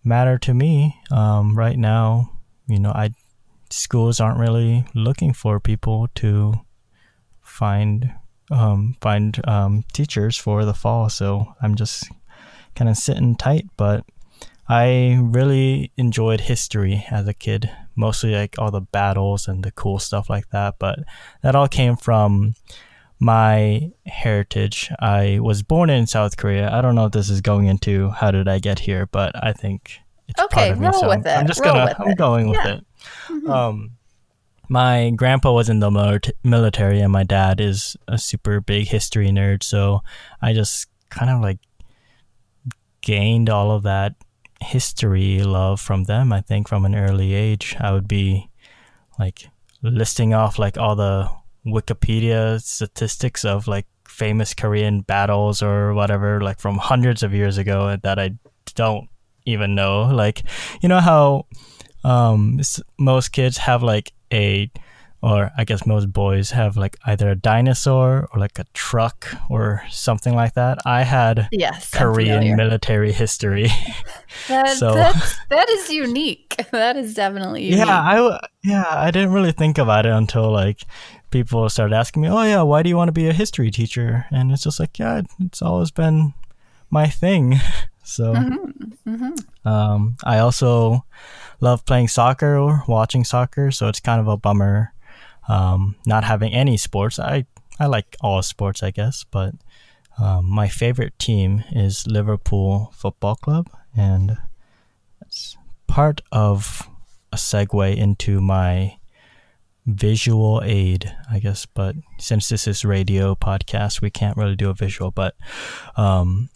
matter 0.05 0.39
to 0.39 0.55
me. 0.55 1.01
Um, 1.11 1.57
right 1.57 1.79
now, 1.79 2.33
you 2.67 2.79
know, 2.79 2.93
I 2.93 3.11
schools 3.71 4.21
aren't 4.21 4.39
really 4.39 4.85
looking 4.95 5.33
for 5.33 5.59
people 5.59 6.09
to 6.17 6.55
find 7.41 8.13
um, 8.51 8.97
find 9.01 9.41
um, 9.49 9.85
teachers 9.93 10.37
for 10.37 10.65
the 10.65 10.75
fall. 10.75 11.09
So 11.09 11.55
I'm 11.63 11.75
just 11.75 12.11
kind 12.75 12.91
of 12.91 12.97
sitting 12.97 13.37
tight. 13.37 13.67
But 13.77 14.05
I 14.69 15.19
really 15.21 15.93
enjoyed 15.97 16.43
history 16.43 17.05
as 17.11 17.27
a 17.27 17.35
kid, 17.35 17.71
mostly 17.97 18.35
like 18.35 18.57
all 18.59 18.71
the 18.71 18.81
battles 18.81 19.49
and 19.49 19.65
the 19.65 19.73
cool 19.73 19.99
stuff 19.99 20.29
like 20.29 20.51
that. 20.51 20.77
But 20.79 21.01
that 21.43 21.55
all 21.55 21.69
came 21.69 21.97
from 21.97 22.55
my 23.23 23.93
heritage. 24.05 24.91
I 24.99 25.39
was 25.41 25.63
born 25.63 25.91
in 25.91 26.09
South 26.09 26.37
Korea. 26.37 26.69
I 26.73 26.81
don't 26.81 26.97
know 26.97 27.07
if 27.07 27.13
this 27.13 27.31
is 27.31 27.41
going 27.41 27.67
into 27.67 28.11
how 28.11 28.33
did 28.33 28.49
I 28.49 28.59
get 28.59 28.81
here, 28.81 29.07
but 29.07 29.33
I 29.41 29.53
think 29.53 30.01
it's 30.27 30.43
okay, 30.43 30.71
part 30.71 30.71
of 30.73 30.81
me. 30.81 30.93
So 30.93 31.09
I'm, 31.09 31.23
I'm 31.25 31.47
just 31.47 31.65
roll 31.65 31.73
gonna 31.73 31.95
I'm 32.01 32.17
going 32.17 32.49
with 32.49 32.59
yeah. 32.65 32.75
it. 32.75 32.85
Mm-hmm. 33.29 33.49
Um, 33.49 33.91
my 34.69 35.11
grandpa 35.11 35.53
was 35.53 35.69
in 35.69 35.79
the 35.79 36.21
military, 36.43 37.01
and 37.01 37.13
my 37.13 37.23
dad 37.23 37.61
is 37.61 37.97
a 38.09 38.19
super 38.19 38.61
big 38.61 38.89
history 38.89 39.29
nerd. 39.29 39.63
So 39.63 40.01
I 40.41 40.53
just 40.53 40.89
kind 41.09 41.31
of 41.31 41.41
like 41.41 41.61
gained 43.03 43.49
all 43.49 43.71
of 43.71 43.85
that 43.85 44.17
history 44.61 45.45
love 45.45 45.81
from 45.81 46.05
them. 46.05 46.33
I 46.33 46.41
think 46.41 46.67
from 46.67 46.85
an 46.85 46.97
early 46.97 47.35
age, 47.35 47.77
I 47.79 47.93
would 47.93 48.09
be 48.09 48.51
like 49.17 49.49
listing 49.81 50.35
off 50.35 50.59
like 50.59 50.77
all 50.77 50.97
the 50.97 51.31
Wikipedia 51.67 52.61
statistics 52.61 53.45
of 53.45 53.69
like 53.69 53.87
famous 54.07 54.55
Korean 54.55 55.01
battles 55.01 55.63
or 55.63 55.95
whatever, 55.95 56.41
like 56.41 56.61
from 56.61 56.79
hundreds 56.79 57.23
of 57.23 57.33
years 57.33 57.59
ago 57.59 57.97
that 58.03 58.19
I 58.19 58.33
don't 58.75 59.09
even 59.47 59.75
know. 59.75 60.03
Like, 60.03 60.43
you 60.81 60.89
know 60.89 61.01
how 61.01 61.47
um, 62.05 62.61
most 62.99 63.29
kids 63.33 63.59
have 63.59 63.83
like 63.83 64.13
a, 64.33 64.71
or 65.23 65.53
I 65.57 65.65
guess 65.65 65.87
most 65.87 66.13
boys 66.13 66.51
have 66.51 66.77
like 66.77 66.97
either 67.07 67.31
a 67.31 67.37
dinosaur 67.37 68.29
or 68.33 68.41
like 68.41 68.59
a 68.59 68.65
truck 68.75 69.29
or 69.49 69.83
something 69.89 70.35
like 70.35 70.55
that. 70.55 70.79
I 70.85 71.05
had 71.05 71.49
yes, 71.53 71.91
Korean 71.91 72.57
military 72.57 73.13
history. 73.13 73.71
That, 74.49 74.71
so 74.71 74.95
that's, 74.95 75.37
that 75.51 75.69
is 75.69 75.91
unique. 75.91 76.57
That 76.73 76.97
is 76.97 77.13
definitely 77.15 77.65
unique. 77.65 77.87
Yeah, 77.87 78.01
I 78.01 78.41
yeah, 78.65 78.87
I 78.89 79.11
didn't 79.11 79.33
really 79.33 79.53
think 79.53 79.77
about 79.77 80.07
it 80.07 80.13
until 80.13 80.51
like 80.51 80.81
people 81.33 81.69
started 81.69 81.95
asking 81.95 82.23
me, 82.23 82.29
"Oh 82.29 82.43
yeah, 82.43 82.63
why 82.63 82.83
do 82.83 82.89
you 82.89 82.97
want 82.97 83.09
to 83.09 83.13
be 83.13 83.29
a 83.29 83.33
history 83.33 83.71
teacher?" 83.71 84.27
And 84.31 84.53
it's 84.53 84.63
just 84.63 84.79
like, 84.79 84.99
yeah, 84.99 85.23
it's 85.41 85.63
always 85.63 85.91
been 85.91 86.35
my 86.91 87.09
thing. 87.09 87.59
So, 88.05 88.35
mm-hmm. 88.35 89.11
Mm-hmm. 89.11 89.69
Um, 89.69 90.17
I 90.25 90.39
also 90.39 91.05
love 91.61 91.87
playing 91.87 92.09
soccer 92.09 92.59
or 92.59 92.83
watching 92.89 93.23
soccer. 93.23 93.71
So 93.71 93.87
it's 93.87 94.01
kind 94.01 94.21
of 94.21 94.27
a 94.27 94.37
bummer 94.37 94.93
um, 95.49 95.95
not 96.07 96.25
having 96.25 96.53
any 96.53 96.77
sports. 96.77 97.19
I 97.19 97.47
I 97.79 97.87
like 97.87 98.17
all 98.21 98.43
sports, 98.43 98.83
I 98.83 98.91
guess, 98.91 99.25
but 99.31 99.55
um, 100.19 100.47
my 100.47 100.69
favorite 100.69 101.19
team 101.19 101.65
is 101.73 102.07
Liverpool 102.07 102.93
Football 102.95 103.37
Club, 103.37 103.71
and 103.97 104.37
it's 105.21 105.57
part 105.87 106.21
of 106.31 106.89
a 107.33 107.37
segue 107.37 107.97
into 107.97 108.41
my 108.41 108.99
visual 109.87 110.63
aid, 110.65 111.15
I 111.31 111.39
guess. 111.39 111.67
But 111.67 111.97
since 112.19 112.49
this 112.49 112.67
is 112.67 112.85
radio 112.85 113.35
podcast, 113.35 114.01
we 114.01 114.11
can't 114.11 114.37
really 114.37 114.57
do 114.57 114.71
a 114.71 114.75
visual. 114.75 115.11
But 115.11 115.35
um, 115.97 116.51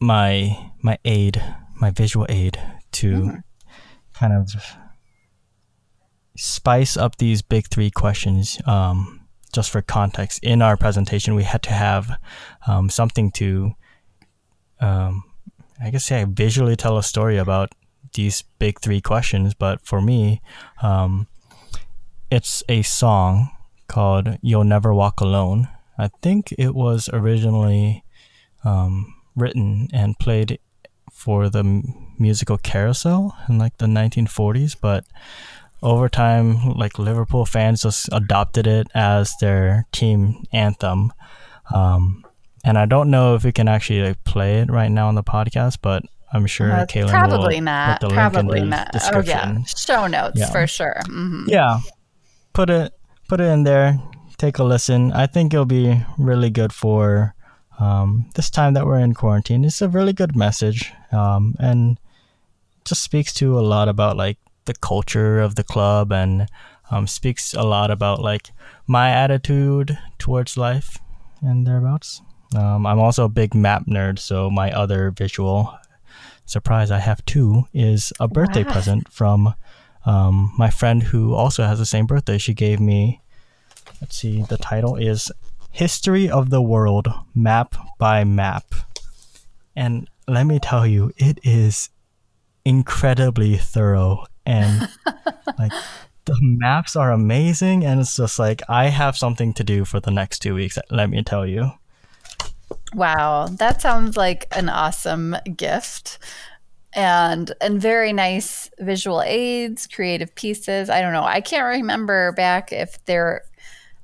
my 0.00 0.70
my 0.82 0.98
aid, 1.04 1.42
my 1.74 1.90
visual 1.90 2.26
aid 2.28 2.60
to 2.92 3.12
mm-hmm. 3.12 3.36
kind 4.14 4.32
of 4.32 4.50
spice 6.36 6.96
up 6.96 7.16
these 7.16 7.42
big 7.42 7.68
three 7.68 7.90
questions. 7.90 8.60
Um, 8.66 9.20
just 9.52 9.70
for 9.70 9.82
context, 9.82 10.42
in 10.42 10.62
our 10.62 10.76
presentation, 10.76 11.34
we 11.34 11.42
had 11.44 11.62
to 11.62 11.72
have 11.72 12.18
um, 12.66 12.88
something 12.88 13.30
to, 13.32 13.72
um, 14.80 15.24
I 15.78 15.90
guess, 15.90 16.04
say, 16.04 16.24
visually 16.24 16.74
tell 16.74 16.96
a 16.96 17.02
story 17.02 17.36
about 17.36 17.74
these 18.14 18.44
big 18.58 18.80
three 18.80 19.02
questions. 19.02 19.52
But 19.52 19.84
for 19.84 20.00
me, 20.00 20.40
um, 20.80 21.26
it's 22.32 22.62
a 22.66 22.80
song 22.80 23.50
called 23.88 24.38
"You'll 24.40 24.64
Never 24.64 24.94
Walk 24.94 25.20
Alone." 25.20 25.68
I 25.98 26.08
think 26.22 26.54
it 26.56 26.74
was 26.74 27.10
originally 27.12 28.04
um, 28.64 29.14
written 29.36 29.88
and 29.92 30.18
played 30.18 30.58
for 31.12 31.50
the 31.50 31.62
musical 32.18 32.56
Carousel 32.56 33.36
in 33.48 33.58
like 33.58 33.76
the 33.76 33.86
1940s, 33.86 34.74
but 34.80 35.04
over 35.82 36.08
time, 36.08 36.72
like 36.72 36.98
Liverpool 36.98 37.44
fans 37.44 37.82
just 37.82 38.08
adopted 38.12 38.66
it 38.66 38.86
as 38.94 39.34
their 39.40 39.86
team 39.92 40.42
anthem. 40.52 41.12
Um, 41.72 42.24
and 42.64 42.78
I 42.78 42.86
don't 42.86 43.10
know 43.10 43.34
if 43.34 43.44
we 43.44 43.52
can 43.52 43.68
actually 43.68 44.02
like 44.02 44.24
play 44.24 44.60
it 44.60 44.70
right 44.70 44.90
now 44.90 45.08
on 45.08 45.16
the 45.16 45.22
podcast, 45.22 45.78
but 45.82 46.02
I'm 46.32 46.46
sure 46.46 46.72
uh, 46.72 46.86
Kaylin 46.86 47.10
probably 47.10 47.56
will 47.56 47.64
not. 47.64 48.00
Put 48.00 48.08
the 48.08 48.14
probably 48.14 48.60
link 48.60 48.64
in 48.64 48.70
the 48.70 48.76
not. 48.76 48.92
Description. 48.92 49.38
Oh 49.38 49.58
yeah, 49.58 49.64
show 49.64 50.06
notes 50.06 50.40
yeah. 50.40 50.50
for 50.50 50.66
sure. 50.66 50.96
Mm-hmm. 51.04 51.44
Yeah, 51.48 51.80
put 52.52 52.70
it 52.70 52.92
put 53.28 53.40
it 53.40 53.44
in 53.44 53.64
there. 53.64 53.98
Take 54.38 54.58
a 54.58 54.64
listen. 54.64 55.12
I 55.12 55.26
think 55.26 55.54
it'll 55.54 55.64
be 55.64 56.04
really 56.18 56.50
good 56.50 56.72
for 56.72 57.34
um, 57.78 58.26
this 58.34 58.50
time 58.50 58.74
that 58.74 58.86
we're 58.86 58.98
in 58.98 59.14
quarantine. 59.14 59.64
It's 59.64 59.82
a 59.82 59.88
really 59.88 60.12
good 60.12 60.36
message, 60.36 60.92
um, 61.12 61.54
and 61.58 61.98
just 62.84 63.02
speaks 63.02 63.32
to 63.34 63.58
a 63.58 63.62
lot 63.62 63.88
about 63.88 64.16
like 64.16 64.38
the 64.64 64.74
culture 64.74 65.40
of 65.40 65.54
the 65.54 65.64
club, 65.64 66.12
and 66.12 66.48
um, 66.90 67.06
speaks 67.06 67.54
a 67.54 67.62
lot 67.62 67.90
about 67.90 68.20
like 68.20 68.50
my 68.86 69.10
attitude 69.10 69.98
towards 70.18 70.56
life 70.56 70.98
and 71.40 71.66
thereabouts. 71.66 72.20
Um, 72.54 72.86
I'm 72.86 72.98
also 72.98 73.24
a 73.24 73.30
big 73.30 73.54
map 73.54 73.86
nerd, 73.86 74.18
so 74.18 74.50
my 74.50 74.70
other 74.72 75.10
visual 75.10 75.74
surprise 76.44 76.90
I 76.90 76.98
have 76.98 77.24
too 77.24 77.64
is 77.72 78.12
a 78.20 78.28
birthday 78.28 78.64
wow. 78.64 78.72
present 78.72 79.10
from 79.10 79.54
um, 80.04 80.52
my 80.58 80.70
friend 80.70 81.02
who 81.02 81.34
also 81.34 81.64
has 81.64 81.78
the 81.78 81.86
same 81.86 82.06
birthday. 82.06 82.38
She 82.38 82.54
gave 82.54 82.80
me. 82.80 83.20
Let's 84.00 84.16
see. 84.16 84.42
The 84.42 84.56
title 84.56 84.96
is 84.96 85.30
History 85.70 86.28
of 86.28 86.50
the 86.50 86.60
World 86.60 87.08
Map 87.34 87.76
by 87.98 88.24
Map. 88.24 88.74
And 89.76 90.08
let 90.28 90.44
me 90.44 90.58
tell 90.58 90.86
you, 90.86 91.12
it 91.16 91.38
is 91.42 91.90
incredibly 92.64 93.56
thorough 93.56 94.24
and 94.46 94.88
like 95.58 95.72
the 96.24 96.36
maps 96.40 96.94
are 96.94 97.10
amazing 97.10 97.84
and 97.84 98.00
it's 98.00 98.16
just 98.16 98.38
like 98.38 98.62
I 98.68 98.88
have 98.88 99.16
something 99.16 99.52
to 99.54 99.64
do 99.64 99.84
for 99.84 99.98
the 99.98 100.10
next 100.10 100.40
2 100.40 100.54
weeks, 100.54 100.78
let 100.90 101.10
me 101.10 101.22
tell 101.22 101.46
you. 101.46 101.72
Wow, 102.94 103.48
that 103.50 103.80
sounds 103.80 104.16
like 104.16 104.46
an 104.52 104.68
awesome 104.68 105.36
gift. 105.56 106.18
And 106.94 107.52
and 107.60 107.80
very 107.80 108.12
nice 108.12 108.70
visual 108.78 109.22
aids, 109.22 109.86
creative 109.86 110.34
pieces. 110.34 110.90
I 110.90 111.00
don't 111.00 111.14
know. 111.14 111.24
I 111.24 111.40
can't 111.40 111.78
remember 111.78 112.32
back 112.32 112.70
if 112.70 113.02
there 113.06 113.42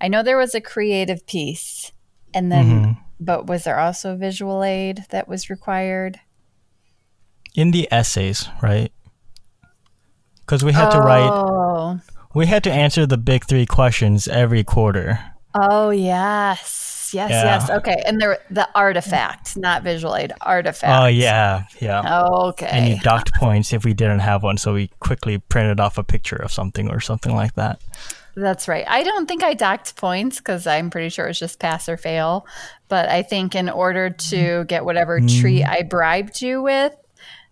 I 0.01 0.09
know 0.09 0.23
there 0.23 0.39
was 0.39 0.55
a 0.55 0.61
creative 0.61 1.27
piece, 1.27 1.93
and 2.33 2.53
then, 2.53 2.67
mm-hmm. 2.67 2.93
but 3.19 3.47
was 3.47 3.65
there 3.65 3.79
also 3.79 4.13
a 4.13 4.17
visual 4.17 4.63
aid 4.63 5.05
that 5.11 5.29
was 5.29 5.51
required? 5.51 6.21
In 7.55 7.73
the 7.73 7.89
essays, 7.91 8.49
right? 8.63 8.93
Because 10.41 10.63
we 10.63 10.73
had 10.73 10.89
oh. 10.89 10.93
to 10.93 10.99
write, 11.01 11.31
oh. 11.31 12.01
we 12.35 12.47
had 12.47 12.63
to 12.65 12.73
answer 12.73 13.07
the 13.07 13.19
big 13.19 13.45
three 13.47 13.67
questions 13.67 14.29
every 14.29 14.63
quarter. 14.63 15.19
Oh 15.55 15.91
yes, 15.91 16.88
yes, 17.13 17.31
yeah. 17.31 17.45
yes. 17.45 17.71
Okay, 17.71 18.03
and 18.07 18.21
there 18.21 18.39
the 18.51 18.69
artifact, 18.75 19.57
not 19.57 19.83
visual 19.83 20.17
aid, 20.17 20.33
artifact. 20.41 21.03
Oh 21.03 21.07
yeah, 21.07 21.65
yeah. 21.81 22.25
okay. 22.27 22.69
And 22.71 22.89
you 22.89 23.01
docked 23.01 23.35
points 23.35 23.73
if 23.73 23.85
we 23.85 23.95
didn't 23.95 24.21
have 24.21 24.43
one, 24.43 24.57
so 24.57 24.75
we 24.75 24.89
quickly 25.01 25.39
printed 25.39 25.81
off 25.81 25.99
a 25.99 26.05
picture 26.05 26.37
of 26.37 26.53
something 26.53 26.91
or 26.91 27.01
something 27.01 27.35
like 27.35 27.55
that. 27.55 27.81
That's 28.35 28.69
right. 28.69 28.85
I 28.87 29.03
don't 29.03 29.27
think 29.27 29.43
I 29.43 29.55
docked 29.55 29.97
points 29.97 30.39
because 30.39 30.67
I'm 30.67 30.91
pretty 30.91 31.09
sure 31.09 31.25
it 31.25 31.31
was 31.31 31.39
just 31.41 31.59
pass 31.59 31.89
or 31.89 31.97
fail. 31.97 32.47
But 32.89 33.09
I 33.09 33.23
think 33.23 33.57
in 33.57 33.69
order 33.69 34.11
to 34.11 34.65
get 34.67 34.85
whatever 34.85 35.21
Mm. 35.21 35.41
treat 35.41 35.65
I 35.65 35.83
bribed 35.83 36.41
you 36.41 36.63
with, 36.63 36.95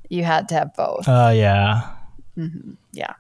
you 0.09 0.23
had 0.23 0.49
to 0.51 0.55
have 0.55 0.75
both. 0.77 1.09
Uh, 1.09 1.33
yeah. 1.35 1.91
Yeah. 2.93 3.15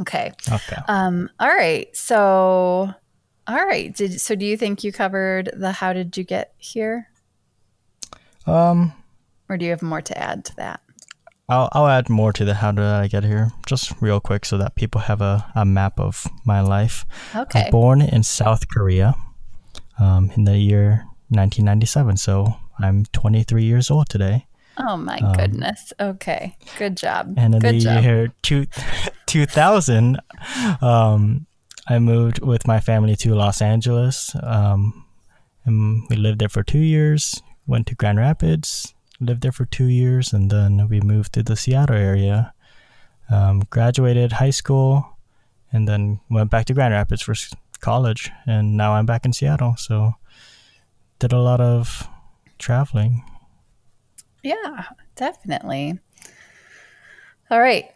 Okay. 0.00 0.32
Okay. 0.50 0.76
Um. 0.88 1.28
All 1.38 1.48
right. 1.48 1.94
So, 1.94 2.94
all 3.46 3.64
right. 3.66 3.94
Did 3.94 4.20
so? 4.20 4.34
Do 4.34 4.44
you 4.46 4.56
think 4.56 4.84
you 4.84 4.92
covered 4.92 5.50
the 5.54 5.72
how 5.72 5.92
did 5.92 6.16
you 6.16 6.24
get 6.24 6.54
here, 6.58 7.08
Um, 8.46 8.92
or 9.48 9.56
do 9.56 9.64
you 9.64 9.70
have 9.70 9.82
more 9.82 10.02
to 10.02 10.18
add 10.18 10.44
to 10.46 10.56
that? 10.56 10.80
I'll 11.48 11.68
I'll 11.72 11.88
add 11.88 12.08
more 12.08 12.32
to 12.32 12.44
the 12.44 12.54
how 12.54 12.70
did 12.72 12.84
I 12.84 13.08
get 13.08 13.24
here, 13.24 13.50
just 13.66 13.92
real 14.00 14.20
quick, 14.20 14.44
so 14.46 14.56
that 14.58 14.74
people 14.74 15.00
have 15.02 15.20
a, 15.20 15.44
a 15.54 15.64
map 15.64 15.98
of 16.00 16.26
my 16.44 16.60
life. 16.60 17.04
I 17.34 17.40
Okay. 17.42 17.62
was 17.64 17.70
born 17.70 18.00
in 18.00 18.22
South 18.22 18.68
Korea, 18.68 19.14
um, 19.98 20.30
in 20.36 20.44
the 20.44 20.56
year 20.56 21.04
1997. 21.28 22.16
So 22.16 22.54
I'm 22.78 23.04
23 23.12 23.64
years 23.64 23.90
old 23.90 24.08
today. 24.08 24.46
Oh 24.78 24.96
my 24.96 25.20
goodness. 25.36 25.92
Okay. 26.00 26.56
Good 26.78 26.96
job. 26.96 27.26
Um, 27.28 27.34
And 27.36 27.54
in 27.56 27.60
Good 27.60 27.74
the 27.74 27.80
job. 27.80 28.02
year 28.04 28.32
two, 28.42 28.66
2000, 29.26 30.18
um, 30.80 31.46
I 31.88 31.98
moved 31.98 32.40
with 32.40 32.66
my 32.66 32.80
family 32.80 33.16
to 33.16 33.34
Los 33.34 33.60
Angeles. 33.60 34.34
Um, 34.42 35.04
and 35.64 36.04
we 36.08 36.16
lived 36.16 36.40
there 36.40 36.48
for 36.48 36.62
two 36.62 36.78
years. 36.78 37.42
Went 37.66 37.86
to 37.88 37.94
Grand 37.94 38.18
Rapids, 38.18 38.94
lived 39.20 39.42
there 39.42 39.52
for 39.52 39.66
two 39.66 39.86
years, 39.86 40.32
and 40.32 40.50
then 40.50 40.88
we 40.88 41.00
moved 41.00 41.32
to 41.34 41.42
the 41.42 41.56
Seattle 41.56 41.96
area. 41.96 42.52
Um, 43.30 43.62
graduated 43.70 44.32
high 44.32 44.50
school, 44.50 45.16
and 45.72 45.86
then 45.86 46.20
went 46.28 46.50
back 46.50 46.66
to 46.66 46.74
Grand 46.74 46.92
Rapids 46.92 47.22
for 47.22 47.34
college. 47.80 48.30
And 48.46 48.76
now 48.76 48.94
I'm 48.94 49.06
back 49.06 49.24
in 49.24 49.32
Seattle. 49.32 49.76
So 49.78 50.14
did 51.18 51.32
a 51.32 51.40
lot 51.40 51.60
of 51.60 52.08
traveling. 52.58 53.24
Yeah, 54.42 54.86
definitely. 55.14 56.00
All 57.50 57.60
right. 57.60 57.90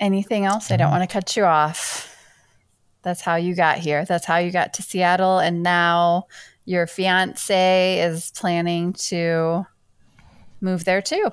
Anything 0.00 0.46
else? 0.46 0.70
I 0.70 0.76
don't 0.76 0.90
want 0.90 1.02
to 1.02 1.12
cut 1.12 1.36
you 1.36 1.44
off. 1.44 2.11
That's 3.02 3.20
how 3.20 3.36
you 3.36 3.54
got 3.54 3.78
here. 3.78 4.04
That's 4.04 4.24
how 4.26 4.38
you 4.38 4.50
got 4.50 4.74
to 4.74 4.82
Seattle. 4.82 5.38
And 5.38 5.62
now 5.62 6.26
your 6.64 6.86
fiance 6.86 7.98
is 8.00 8.30
planning 8.36 8.92
to 8.94 9.66
move 10.60 10.84
there 10.84 11.02
too. 11.02 11.30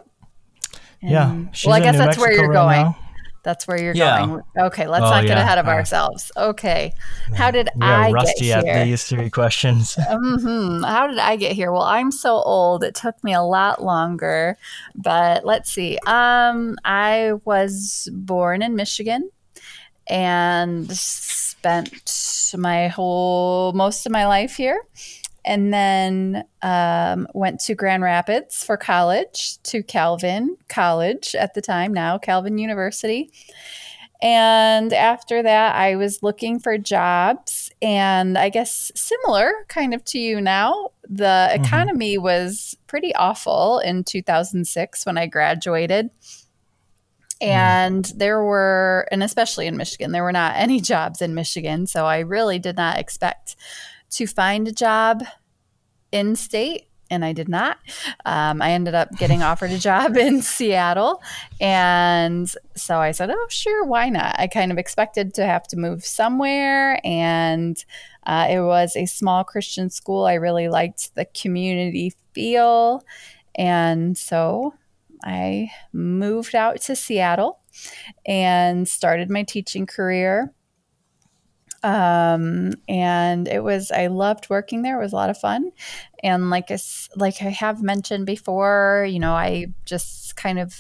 yeah. 1.02 1.30
And- 1.32 1.56
she's 1.56 1.68
well, 1.68 1.76
I 1.76 1.80
guess 1.80 1.94
New 1.94 2.00
that's 2.00 2.18
where 2.18 2.32
you're 2.32 2.50
right 2.50 2.54
going. 2.54 2.82
now. 2.82 2.98
That's 3.42 3.66
where 3.68 3.82
you're 3.82 3.94
Yeah. 3.96 4.26
going. 4.26 4.42
Okay, 4.60 4.86
let's 4.86 5.06
Oh, 5.06 5.10
not 5.12 5.22
get 5.22 5.38
yeah. 5.38 5.44
ahead 5.44 5.58
of 5.60 5.68
Uh, 5.68 5.72
ourselves. 5.72 6.30
Okay. 6.36 6.94
How 7.36 7.50
did 7.52 7.70
We 7.76 7.86
are 7.86 8.04
I 8.04 8.12
rusty 8.12 8.48
get 8.48 8.60
at 8.60 8.64
here? 8.66 8.86
these 8.86 9.06
three 9.06 9.30
questions. 9.30 9.94
hmm 10.10 10.84
How 10.84 11.08
did 11.08 11.20
I 11.20 11.38
get 11.38 11.54
here? 11.54 11.72
Well, 11.72 11.84
I'm 11.84 12.12
so 12.12 12.34
old. 12.42 12.84
It 12.84 12.96
took 12.96 13.24
me 13.24 13.34
a 13.34 13.42
lot 13.42 13.82
longer, 13.82 14.58
but 14.94 15.46
let's 15.46 15.72
see. 15.72 15.98
Um, 16.06 16.76
I 16.84 17.34
was 17.46 18.10
born 18.12 18.62
in 18.62 18.76
Michigan 18.76 19.30
and 20.08 20.90
spent 21.60 22.56
my 22.58 22.88
whole 22.88 23.74
most 23.74 24.06
of 24.06 24.12
my 24.12 24.26
life 24.26 24.56
here, 24.56 24.82
and 25.44 25.74
then 25.74 26.46
um, 26.62 27.28
went 27.34 27.60
to 27.62 27.76
Grand 27.76 28.02
Rapids 28.02 28.64
for 28.64 28.78
college 28.78 29.62
to 29.64 29.84
Calvin 29.84 30.56
College 30.70 31.36
at 31.36 31.54
the 31.54 31.62
time, 31.62 31.94
now 31.94 32.18
Calvin 32.18 32.58
University. 32.58 33.32
And 34.22 34.92
after 34.92 35.42
that, 35.44 35.76
I 35.76 35.96
was 35.96 36.24
looking 36.24 36.60
for 36.60 36.78
jobs. 36.78 37.72
And 37.82 38.38
I 38.38 38.50
guess 38.50 38.92
similar 38.94 39.52
kind 39.70 39.94
of 39.94 40.04
to 40.06 40.20
you 40.20 40.42
now, 40.42 40.90
the 41.08 41.50
economy 41.54 42.18
was 42.18 42.76
pretty 42.88 43.16
awful 43.16 43.80
in 43.80 44.04
2006 44.04 45.06
when 45.06 45.18
I 45.18 45.26
graduated. 45.26 46.10
And 47.42 48.06
there 48.16 48.44
were, 48.44 49.08
and 49.12 49.24
especially 49.24 49.68
in 49.68 49.78
Michigan, 49.78 50.12
there 50.12 50.24
were 50.24 50.32
not 50.32 50.56
any 50.56 50.82
jobs 50.82 51.22
in 51.22 51.34
Michigan. 51.34 51.88
So 51.88 52.06
I 52.06 52.20
really 52.20 52.60
did 52.60 52.76
not 52.76 52.98
expect 52.98 53.56
to 54.12 54.28
find 54.28 54.68
a 54.68 54.72
job 54.72 55.24
in 56.12 56.36
state. 56.36 56.86
And 57.12 57.26
I 57.26 57.34
did 57.34 57.50
not. 57.50 57.80
Um, 58.24 58.62
I 58.62 58.72
ended 58.72 58.94
up 58.94 59.10
getting 59.18 59.42
offered 59.44 59.72
a 59.72 59.80
job 59.80 60.16
in 60.16 60.42
Seattle. 60.44 61.24
And 61.60 62.48
so 62.76 63.00
I 63.00 63.12
said, 63.12 63.32
oh, 63.32 63.48
sure, 63.50 63.84
why 63.84 64.10
not? 64.10 64.36
I 64.38 64.48
kind 64.48 64.72
of 64.72 64.78
expected 64.78 65.34
to 65.36 65.46
have 65.46 65.68
to 65.70 65.78
move 65.78 66.06
somewhere. 66.06 67.00
And 67.04 67.84
uh, 68.28 68.48
it 68.50 68.62
was 68.62 68.96
a 68.96 69.08
small 69.08 69.44
Christian 69.44 69.90
school. 69.90 70.26
I 70.26 70.36
really 70.36 70.68
liked 70.68 71.16
the 71.16 71.26
community 71.26 72.14
feel. 72.34 73.04
And 73.56 74.16
so 74.16 74.76
I 75.24 75.72
moved 75.94 76.56
out 76.56 76.82
to 76.82 76.96
Seattle 76.96 77.60
and 78.26 78.88
started 78.88 79.30
my 79.30 79.44
teaching 79.44 79.86
career. 79.86 80.54
Um, 81.82 82.74
and 82.90 83.48
it 83.48 83.64
was, 83.64 83.92
I 83.92 84.08
loved 84.08 84.50
working 84.50 84.82
there. 84.82 85.00
It 85.00 85.04
was 85.04 85.14
a 85.14 85.18
lot 85.18 85.30
of 85.30 85.38
fun. 85.38 85.72
And 86.22 86.50
like 86.50 86.72
I, 86.72 86.78
like 87.16 87.42
I 87.42 87.50
have 87.50 87.82
mentioned 87.82 88.26
before, 88.26 89.08
you 89.10 89.20
know, 89.20 89.34
I 89.34 89.68
just 89.86 90.36
kind 90.36 90.60
of, 90.60 90.76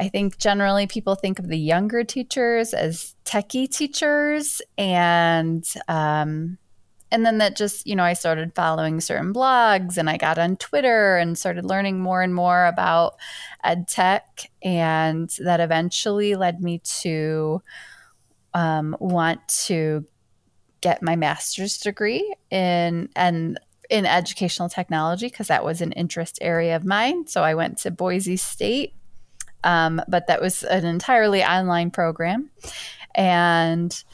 I 0.00 0.08
think 0.08 0.38
generally 0.38 0.86
people 0.86 1.14
think 1.14 1.38
of 1.38 1.48
the 1.48 1.58
younger 1.58 2.02
teachers 2.02 2.74
as 2.74 3.14
techie 3.24 3.70
teachers, 3.70 4.60
and 4.76 5.64
um, 5.86 6.58
and 7.10 7.24
then 7.24 7.38
that 7.38 7.56
just 7.56 7.86
you 7.86 7.96
know 7.96 8.04
I 8.04 8.14
started 8.14 8.54
following 8.54 9.00
certain 9.00 9.32
blogs, 9.32 9.96
and 9.96 10.08
I 10.08 10.16
got 10.16 10.38
on 10.38 10.56
Twitter 10.56 11.16
and 11.16 11.38
started 11.38 11.64
learning 11.64 12.00
more 12.00 12.22
and 12.22 12.34
more 12.34 12.66
about 12.66 13.16
ed 13.62 13.88
tech, 13.88 14.50
and 14.62 15.30
that 15.38 15.60
eventually 15.60 16.34
led 16.34 16.60
me 16.60 16.80
to 17.00 17.62
um, 18.52 18.96
want 19.00 19.46
to 19.66 20.04
get 20.80 21.02
my 21.02 21.16
master's 21.16 21.78
degree 21.78 22.34
in 22.50 23.08
and 23.16 23.58
in 23.90 24.06
educational 24.06 24.68
technology 24.68 25.26
because 25.26 25.48
that 25.48 25.64
was 25.64 25.80
an 25.80 25.92
interest 25.92 26.38
area 26.40 26.74
of 26.74 26.84
mine. 26.84 27.26
So 27.26 27.42
I 27.42 27.54
went 27.54 27.78
to 27.78 27.90
Boise 27.90 28.36
State 28.36 28.94
um, 29.64 30.00
but 30.06 30.26
that 30.28 30.40
was 30.40 30.62
an 30.62 30.84
entirely 30.84 31.42
online 31.42 31.90
program. 31.90 32.50
And 33.14 34.04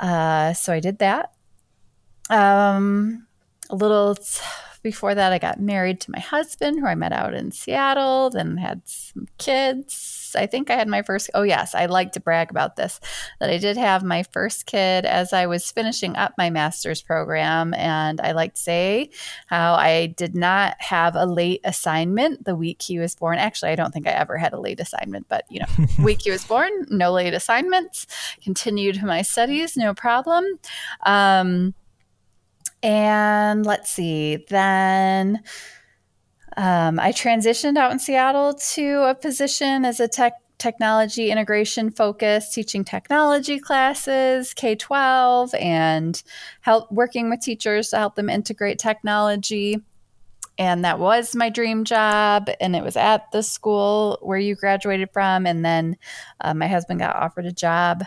uh, 0.00 0.54
so 0.54 0.72
I 0.72 0.80
did 0.80 0.98
that. 0.98 1.32
Um, 2.30 3.26
a 3.70 3.76
little 3.76 4.14
t- 4.14 4.40
before 4.86 5.16
that, 5.16 5.32
I 5.32 5.38
got 5.38 5.60
married 5.60 6.00
to 6.02 6.12
my 6.12 6.20
husband, 6.20 6.78
who 6.78 6.86
I 6.86 6.94
met 6.94 7.12
out 7.12 7.34
in 7.34 7.50
Seattle, 7.50 8.30
then 8.30 8.56
had 8.56 8.82
some 8.84 9.26
kids. 9.36 10.32
I 10.38 10.46
think 10.46 10.70
I 10.70 10.76
had 10.76 10.86
my 10.86 11.02
first, 11.02 11.28
oh, 11.34 11.42
yes, 11.42 11.74
I 11.74 11.86
like 11.86 12.12
to 12.12 12.20
brag 12.20 12.52
about 12.52 12.76
this 12.76 13.00
that 13.40 13.50
I 13.50 13.58
did 13.58 13.76
have 13.76 14.04
my 14.04 14.22
first 14.22 14.66
kid 14.66 15.04
as 15.04 15.32
I 15.32 15.46
was 15.46 15.72
finishing 15.72 16.14
up 16.14 16.34
my 16.38 16.50
master's 16.50 17.02
program. 17.02 17.74
And 17.74 18.20
I 18.20 18.30
like 18.30 18.54
to 18.54 18.60
say 18.60 19.10
how 19.46 19.74
I 19.74 20.06
did 20.06 20.36
not 20.36 20.76
have 20.78 21.16
a 21.16 21.26
late 21.26 21.62
assignment 21.64 22.44
the 22.44 22.54
week 22.54 22.80
he 22.80 23.00
was 23.00 23.16
born. 23.16 23.38
Actually, 23.38 23.72
I 23.72 23.76
don't 23.76 23.92
think 23.92 24.06
I 24.06 24.12
ever 24.12 24.36
had 24.38 24.52
a 24.52 24.60
late 24.60 24.78
assignment, 24.78 25.26
but 25.28 25.46
you 25.50 25.58
know, 25.58 25.86
week 26.04 26.22
he 26.22 26.30
was 26.30 26.44
born, 26.44 26.70
no 26.90 27.10
late 27.10 27.34
assignments. 27.34 28.06
Continued 28.40 29.02
my 29.02 29.22
studies, 29.22 29.76
no 29.76 29.94
problem. 29.94 30.44
Um, 31.04 31.74
and 32.86 33.66
let's 33.66 33.90
see, 33.90 34.36
then 34.48 35.42
um, 36.56 37.00
I 37.00 37.10
transitioned 37.10 37.76
out 37.76 37.90
in 37.90 37.98
Seattle 37.98 38.54
to 38.74 39.10
a 39.10 39.14
position 39.16 39.84
as 39.84 39.98
a 39.98 40.06
tech 40.06 40.34
technology 40.58 41.32
integration 41.32 41.90
focus, 41.90 42.54
teaching 42.54 42.84
technology 42.84 43.58
classes, 43.58 44.54
K 44.54 44.76
12, 44.76 45.52
and 45.56 46.22
help 46.60 46.90
working 46.92 47.28
with 47.28 47.40
teachers 47.40 47.90
to 47.90 47.96
help 47.96 48.14
them 48.14 48.30
integrate 48.30 48.78
technology. 48.78 49.82
And 50.56 50.84
that 50.84 51.00
was 51.00 51.34
my 51.34 51.50
dream 51.50 51.82
job. 51.82 52.48
And 52.60 52.76
it 52.76 52.84
was 52.84 52.96
at 52.96 53.32
the 53.32 53.42
school 53.42 54.20
where 54.22 54.38
you 54.38 54.54
graduated 54.54 55.10
from. 55.12 55.44
And 55.44 55.64
then 55.64 55.96
uh, 56.40 56.54
my 56.54 56.68
husband 56.68 57.00
got 57.00 57.16
offered 57.16 57.46
a 57.46 57.52
job 57.52 58.04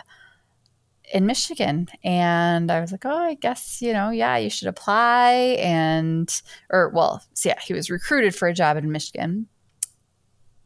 in 1.12 1.26
Michigan. 1.26 1.88
And 2.04 2.70
I 2.70 2.80
was 2.80 2.92
like, 2.92 3.04
oh, 3.04 3.16
I 3.16 3.34
guess, 3.34 3.82
you 3.82 3.92
know, 3.92 4.10
yeah, 4.10 4.36
you 4.36 4.50
should 4.50 4.68
apply. 4.68 5.56
And, 5.60 6.30
or, 6.70 6.90
well, 6.90 7.22
so 7.34 7.48
yeah, 7.48 7.58
he 7.60 7.74
was 7.74 7.90
recruited 7.90 8.34
for 8.34 8.48
a 8.48 8.54
job 8.54 8.76
in 8.76 8.92
Michigan. 8.92 9.46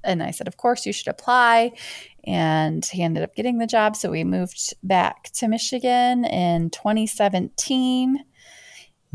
And 0.02 0.22
I 0.22 0.32
said, 0.32 0.48
of 0.48 0.58
course, 0.58 0.84
you 0.84 0.92
should 0.92 1.08
apply. 1.08 1.72
And 2.24 2.84
he 2.84 3.02
ended 3.02 3.22
up 3.22 3.34
getting 3.34 3.58
the 3.58 3.66
job. 3.66 3.96
So 3.96 4.10
we 4.10 4.22
moved 4.22 4.74
back 4.82 5.30
to 5.34 5.48
Michigan 5.48 6.24
in 6.24 6.70
2017 6.70 8.18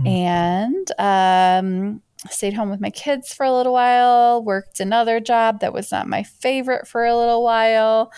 and 0.06 0.92
um, 0.98 2.02
stayed 2.30 2.54
home 2.54 2.70
with 2.70 2.80
my 2.80 2.90
kids 2.90 3.34
for 3.34 3.46
a 3.46 3.54
little 3.54 3.74
while, 3.74 4.44
worked 4.44 4.80
another 4.80 5.20
job 5.20 5.60
that 5.60 5.74
was 5.74 5.92
not 5.92 6.08
my 6.08 6.24
favorite 6.24 6.88
for 6.88 7.06
a 7.06 7.16
little 7.16 7.44
while. 7.44 8.12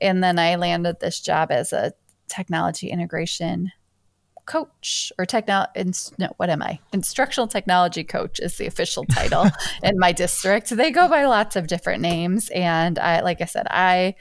And 0.00 0.24
then 0.24 0.38
I 0.38 0.56
landed 0.56 1.00
this 1.00 1.20
job 1.20 1.50
as 1.50 1.72
a 1.72 1.92
technology 2.28 2.88
integration 2.90 3.72
coach 4.46 5.12
or 5.18 5.26
techno 5.26 5.66
no 6.18 6.28
what 6.36 6.48
am 6.48 6.62
i? 6.62 6.78
Instructional 6.92 7.48
technology 7.48 8.04
coach 8.04 8.38
is 8.40 8.56
the 8.56 8.66
official 8.66 9.04
title 9.10 9.46
in 9.82 9.98
my 9.98 10.12
district. 10.12 10.70
They 10.70 10.90
go 10.90 11.08
by 11.08 11.26
lots 11.26 11.56
of 11.56 11.66
different 11.66 12.00
names 12.00 12.48
and 12.50 12.98
i 12.98 13.20
like 13.20 13.40
i 13.40 13.44
said 13.44 13.66
i 13.70 14.14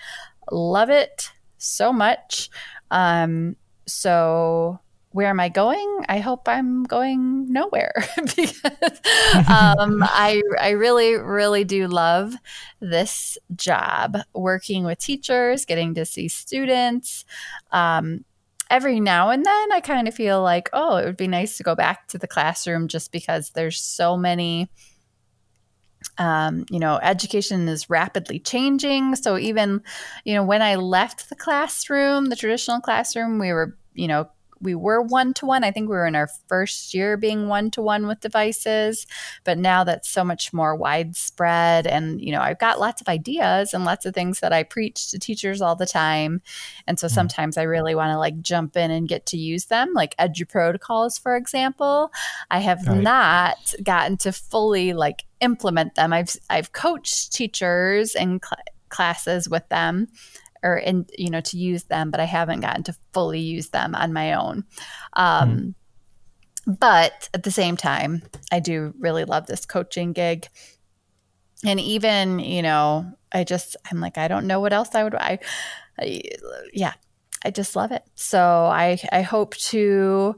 love 0.51 0.89
it 0.89 1.31
so 1.57 1.93
much. 1.93 2.49
Um 2.91 3.55
so 3.87 4.79
where 5.15 5.29
am 5.29 5.39
I 5.39 5.47
going? 5.47 6.03
I 6.09 6.19
hope 6.19 6.45
I'm 6.49 6.83
going 6.83 7.49
nowhere 7.49 7.93
because 8.17 8.61
um, 9.47 10.03
I 10.03 10.41
I 10.59 10.71
really 10.71 11.15
really 11.15 11.63
do 11.63 11.87
love 11.87 12.35
this 12.81 13.37
job 13.55 14.17
working 14.33 14.83
with 14.83 14.99
teachers, 14.99 15.63
getting 15.63 15.93
to 15.93 16.03
see 16.03 16.27
students. 16.27 17.23
Um, 17.71 18.25
every 18.69 18.99
now 18.99 19.29
and 19.29 19.45
then, 19.45 19.71
I 19.71 19.79
kind 19.79 20.09
of 20.09 20.13
feel 20.13 20.41
like 20.41 20.69
oh, 20.73 20.97
it 20.97 21.05
would 21.05 21.15
be 21.15 21.29
nice 21.29 21.55
to 21.57 21.63
go 21.63 21.75
back 21.75 22.09
to 22.09 22.17
the 22.17 22.27
classroom 22.27 22.89
just 22.89 23.13
because 23.13 23.51
there's 23.51 23.79
so 23.79 24.17
many. 24.17 24.69
Um, 26.17 26.65
you 26.69 26.79
know, 26.79 26.99
education 27.01 27.69
is 27.69 27.89
rapidly 27.89 28.39
changing. 28.39 29.15
So 29.15 29.37
even, 29.37 29.81
you 30.25 30.33
know, 30.33 30.43
when 30.43 30.61
I 30.61 30.75
left 30.75 31.29
the 31.29 31.35
classroom, 31.35 32.25
the 32.25 32.35
traditional 32.35 32.79
classroom, 32.79 33.39
we 33.39 33.51
were, 33.51 33.75
you 33.93 34.07
know, 34.07 34.29
we 34.65 34.75
were 34.75 35.01
one 35.01 35.33
to 35.35 35.45
one. 35.45 35.63
I 35.63 35.71
think 35.71 35.87
we 35.87 35.95
were 35.95 36.07
in 36.07 36.15
our 36.15 36.29
first 36.47 36.93
year 36.93 37.15
being 37.15 37.47
one 37.47 37.71
to 37.71 37.81
one 37.81 38.07
with 38.07 38.19
devices, 38.19 39.07
but 39.43 39.57
now 39.57 39.83
that's 39.83 40.09
so 40.09 40.23
much 40.23 40.51
more 40.51 40.75
widespread. 40.75 41.87
And, 41.87 42.19
you 42.19 42.31
know, 42.31 42.41
I've 42.41 42.59
got 42.59 42.79
lots 42.79 42.99
of 42.99 43.07
ideas 43.07 43.73
and 43.73 43.85
lots 43.85 44.05
of 44.05 44.13
things 44.13 44.39
that 44.41 44.51
I 44.51 44.63
preach 44.63 45.11
to 45.11 45.19
teachers 45.19 45.61
all 45.61 45.75
the 45.75 45.85
time. 45.85 46.41
And 46.87 46.99
so 46.99 47.07
mm. 47.07 47.11
sometimes 47.11 47.57
I 47.57 47.63
really 47.63 47.95
want 47.95 48.11
to 48.11 48.17
like 48.17 48.41
jump 48.41 48.75
in 48.75 48.91
and 48.91 49.07
get 49.07 49.27
to 49.27 49.37
use 49.37 49.65
them, 49.65 49.93
like 49.93 50.17
Edu 50.17 50.49
protocols, 50.49 51.17
for 51.17 51.37
example. 51.37 52.11
I 52.49 52.59
have 52.59 52.85
right. 52.87 53.01
not 53.01 53.73
gotten 53.83 54.17
to 54.17 54.31
fully 54.33 54.93
like 54.93 55.23
implement 55.39 55.95
them. 55.95 56.11
I've, 56.11 56.35
I've 56.49 56.73
coached 56.73 57.31
teachers 57.31 58.15
and 58.15 58.41
cl- 58.43 58.63
classes 58.89 59.47
with 59.47 59.67
them 59.69 60.07
or 60.65 60.77
in 60.77 61.05
you 61.17 61.29
know 61.29 61.41
to 61.41 61.57
use 61.57 61.83
them, 61.83 62.11
but 62.11 62.19
I 62.19 62.25
haven't 62.25 62.59
gotten 62.59 62.83
to 62.83 62.95
fully 63.13 63.39
use 63.39 63.69
them 63.69 63.95
on 63.95 64.11
my 64.11 64.33
own. 64.33 64.65
Um, 65.13 65.49
mm. 65.49 65.75
But 66.67 67.29
at 67.33 67.43
the 67.43 67.51
same 67.51 67.77
time, 67.77 68.23
I 68.51 68.59
do 68.59 68.93
really 68.99 69.23
love 69.23 69.45
this 69.45 69.65
coaching 69.65 70.13
gig. 70.13 70.47
And 71.63 71.79
even, 71.79 72.39
you 72.39 72.61
know, 72.61 73.13
I 73.31 73.43
just, 73.43 73.75
I'm 73.89 73.99
like, 73.99 74.17
I 74.17 74.27
don't 74.27 74.47
know 74.47 74.59
what 74.59 74.73
else 74.73 74.95
I 74.95 75.03
would, 75.03 75.15
I, 75.15 75.39
I 75.99 76.21
yeah, 76.73 76.93
I 77.43 77.51
just 77.51 77.75
love 77.75 77.91
it. 77.91 78.03
So 78.15 78.39
I, 78.39 78.99
I 79.11 79.21
hope 79.21 79.55
to, 79.57 80.35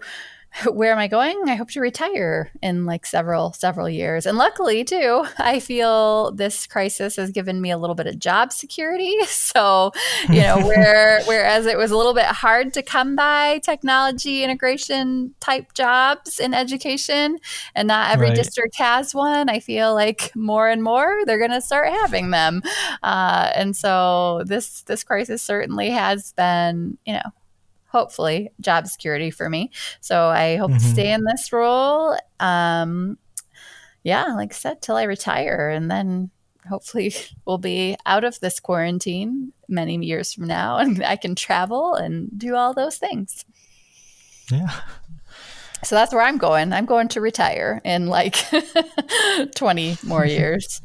where 0.72 0.92
am 0.92 0.98
I 0.98 1.08
going? 1.08 1.44
I 1.48 1.56
hope 1.56 1.70
to 1.72 1.82
retire 1.82 2.52
in 2.62 2.86
like 2.86 3.06
several 3.06 3.54
several 3.54 3.90
years. 3.90 4.26
And 4.26 4.38
luckily, 4.38 4.84
too, 4.84 5.26
I 5.38 5.60
feel 5.60 6.32
this 6.32 6.68
crisis 6.68 7.16
has 7.18 7.32
given 7.32 7.62
me 7.62 7.72
a 7.72 7.78
little 7.78 7.96
bit 7.96 8.08
of 8.08 8.20
job 8.20 8.52
security. 8.52 9.16
So, 9.48 9.92
you 10.30 10.42
know, 10.42 10.58
where 10.68 11.22
whereas 11.24 11.66
it 11.68 11.78
was 11.78 11.92
a 11.92 11.98
little 11.98 12.14
bit 12.14 12.26
hard 12.26 12.74
to 12.74 12.82
come 12.82 13.16
by 13.16 13.60
technology 13.60 14.44
integration 14.44 15.34
type 15.40 15.74
jobs 15.74 16.40
in 16.40 16.54
education, 16.54 17.40
and 17.74 17.88
not 17.88 18.12
every 18.12 18.28
right. 18.28 18.36
district 18.36 18.76
has 18.78 19.16
one, 19.16 19.50
I 19.50 19.60
feel 19.60 19.94
like 19.94 20.36
more 20.36 20.68
and 20.68 20.84
more 20.84 21.24
they're 21.26 21.38
going 21.38 21.52
to 21.52 21.62
start 21.62 21.90
having 21.90 22.32
them. 22.32 22.62
Uh, 23.04 23.52
and 23.56 23.76
so 23.76 24.44
this 24.46 24.82
this 24.84 25.04
crisis 25.04 25.42
certainly 25.42 25.92
has 25.92 26.34
been, 26.34 26.98
you 27.06 27.14
know, 27.14 27.32
hopefully 27.98 28.52
job 28.60 28.88
security 28.88 29.32
for 29.32 29.50
me. 29.50 29.72
So 30.02 30.28
I 30.28 30.58
hope 30.58 30.72
mm-hmm. 30.72 30.80
to 30.80 30.86
stay 30.86 31.12
in 31.12 31.24
this 31.24 31.52
role. 31.52 32.18
Um, 32.40 33.18
yeah, 34.04 34.26
like 34.36 34.54
I 34.54 34.56
said, 34.56 34.82
till 34.82 34.96
I 34.96 35.04
retire, 35.04 35.70
and 35.70 35.90
then 35.90 36.30
hopefully 36.70 37.14
we'll 37.46 37.58
be 37.58 37.98
out 38.06 38.24
of 38.24 38.40
this 38.40 38.60
quarantine 38.60 39.52
many 39.68 39.98
years 40.06 40.34
from 40.34 40.46
now, 40.46 40.78
and 40.84 41.04
I 41.04 41.16
can 41.16 41.36
travel 41.36 41.96
and 41.96 42.30
do 42.38 42.56
all 42.56 42.74
those 42.74 42.98
things. 42.98 43.46
Yeah. 44.52 44.72
So 45.84 45.96
that's 45.96 46.14
where 46.14 46.24
I'm 46.24 46.38
going. 46.38 46.74
I'm 46.74 46.86
going 46.86 47.08
to 47.10 47.22
retire 47.22 47.82
in 47.84 48.08
like 48.08 48.36
20 49.56 49.98
more 50.04 50.26
years. 50.26 50.82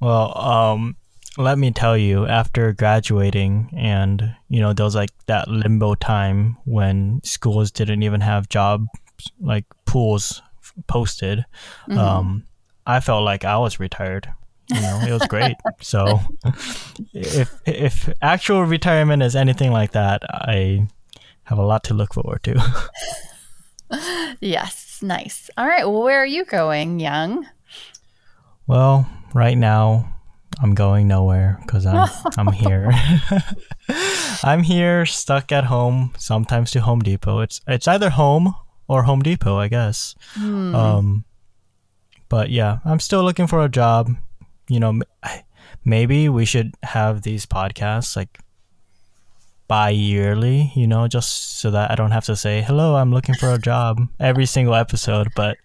Well, 0.00 0.38
um, 0.38 0.96
let 1.36 1.58
me 1.58 1.70
tell 1.70 1.96
you, 1.96 2.26
after 2.26 2.72
graduating 2.72 3.70
and, 3.76 4.34
you 4.48 4.60
know, 4.60 4.72
there 4.72 4.84
was 4.84 4.94
like 4.94 5.10
that 5.26 5.48
limbo 5.48 5.94
time 5.94 6.56
when 6.64 7.20
schools 7.24 7.70
didn't 7.70 8.02
even 8.02 8.20
have 8.20 8.48
job 8.48 8.86
like 9.40 9.64
pools 9.84 10.42
posted. 10.86 11.44
Mm-hmm. 11.88 11.98
Um, 11.98 12.44
I 12.86 13.00
felt 13.00 13.24
like 13.24 13.44
I 13.44 13.58
was 13.58 13.80
retired. 13.80 14.28
You 14.68 14.80
know, 14.80 15.00
it 15.06 15.12
was 15.12 15.26
great. 15.26 15.56
so 15.80 16.20
if 17.12 17.54
if 17.66 18.08
actual 18.22 18.62
retirement 18.62 19.22
is 19.22 19.36
anything 19.36 19.72
like 19.72 19.92
that, 19.92 20.22
I 20.30 20.88
have 21.44 21.58
a 21.58 21.64
lot 21.66 21.84
to 21.84 21.94
look 21.94 22.14
forward 22.14 22.42
to. 22.44 22.86
yes, 24.40 25.00
nice. 25.02 25.50
All 25.58 25.66
right. 25.66 25.84
Well, 25.84 26.02
where 26.02 26.22
are 26.22 26.26
you 26.26 26.44
going, 26.46 26.98
Young? 26.98 27.46
Well, 28.66 29.06
right 29.34 29.58
now 29.58 30.13
I'm 30.62 30.74
going 30.74 31.08
nowhere 31.08 31.58
because 31.62 31.86
I'm 31.86 32.08
I'm 32.38 32.52
here. 32.52 32.90
I'm 34.42 34.62
here, 34.62 35.06
stuck 35.06 35.52
at 35.52 35.64
home. 35.64 36.12
Sometimes 36.18 36.70
to 36.72 36.80
Home 36.80 37.00
Depot. 37.00 37.40
It's 37.40 37.60
it's 37.66 37.88
either 37.88 38.10
home 38.10 38.54
or 38.88 39.02
Home 39.04 39.22
Depot, 39.22 39.58
I 39.58 39.68
guess. 39.68 40.14
Hmm. 40.34 40.74
Um, 40.74 41.24
but 42.28 42.50
yeah, 42.50 42.78
I'm 42.84 43.00
still 43.00 43.22
looking 43.22 43.46
for 43.46 43.64
a 43.64 43.68
job. 43.68 44.10
You 44.68 44.80
know, 44.80 45.00
maybe 45.84 46.28
we 46.28 46.44
should 46.44 46.74
have 46.82 47.22
these 47.22 47.46
podcasts 47.46 48.16
like 48.16 48.38
bi-yearly 49.66 50.70
you 50.74 50.86
know 50.86 51.08
just 51.08 51.58
so 51.58 51.70
that 51.70 51.90
i 51.90 51.94
don't 51.94 52.10
have 52.10 52.24
to 52.24 52.36
say 52.36 52.60
hello 52.60 52.96
i'm 52.96 53.10
looking 53.10 53.34
for 53.34 53.50
a 53.50 53.58
job 53.58 53.98
every 54.20 54.44
single 54.44 54.74
episode 54.74 55.26
but 55.34 55.56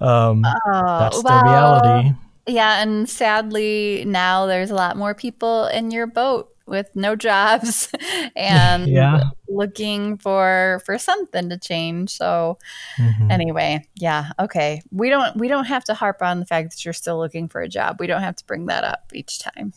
um 0.00 0.44
oh, 0.44 0.98
that's 0.98 1.24
well, 1.24 1.44
the 1.44 1.50
reality 1.50 2.14
yeah, 2.48 2.82
and 2.82 3.08
sadly 3.08 4.04
now 4.06 4.46
there's 4.46 4.70
a 4.70 4.74
lot 4.74 4.96
more 4.96 5.14
people 5.14 5.66
in 5.66 5.90
your 5.90 6.06
boat 6.06 6.52
with 6.68 6.94
no 6.94 7.16
jobs 7.16 7.90
and 8.36 8.88
yeah. 8.88 9.30
looking 9.48 10.18
for 10.18 10.82
for 10.84 10.98
something 10.98 11.48
to 11.48 11.58
change. 11.58 12.10
So 12.10 12.58
mm-hmm. 12.98 13.30
anyway, 13.30 13.86
yeah, 13.96 14.32
okay. 14.38 14.82
We 14.90 15.10
don't 15.10 15.36
we 15.36 15.48
don't 15.48 15.64
have 15.64 15.84
to 15.84 15.94
harp 15.94 16.22
on 16.22 16.40
the 16.40 16.46
fact 16.46 16.70
that 16.70 16.84
you're 16.84 16.94
still 16.94 17.18
looking 17.18 17.48
for 17.48 17.60
a 17.60 17.68
job. 17.68 17.96
We 18.00 18.06
don't 18.06 18.22
have 18.22 18.36
to 18.36 18.44
bring 18.46 18.66
that 18.66 18.84
up 18.84 19.10
each 19.12 19.38
time. 19.40 19.72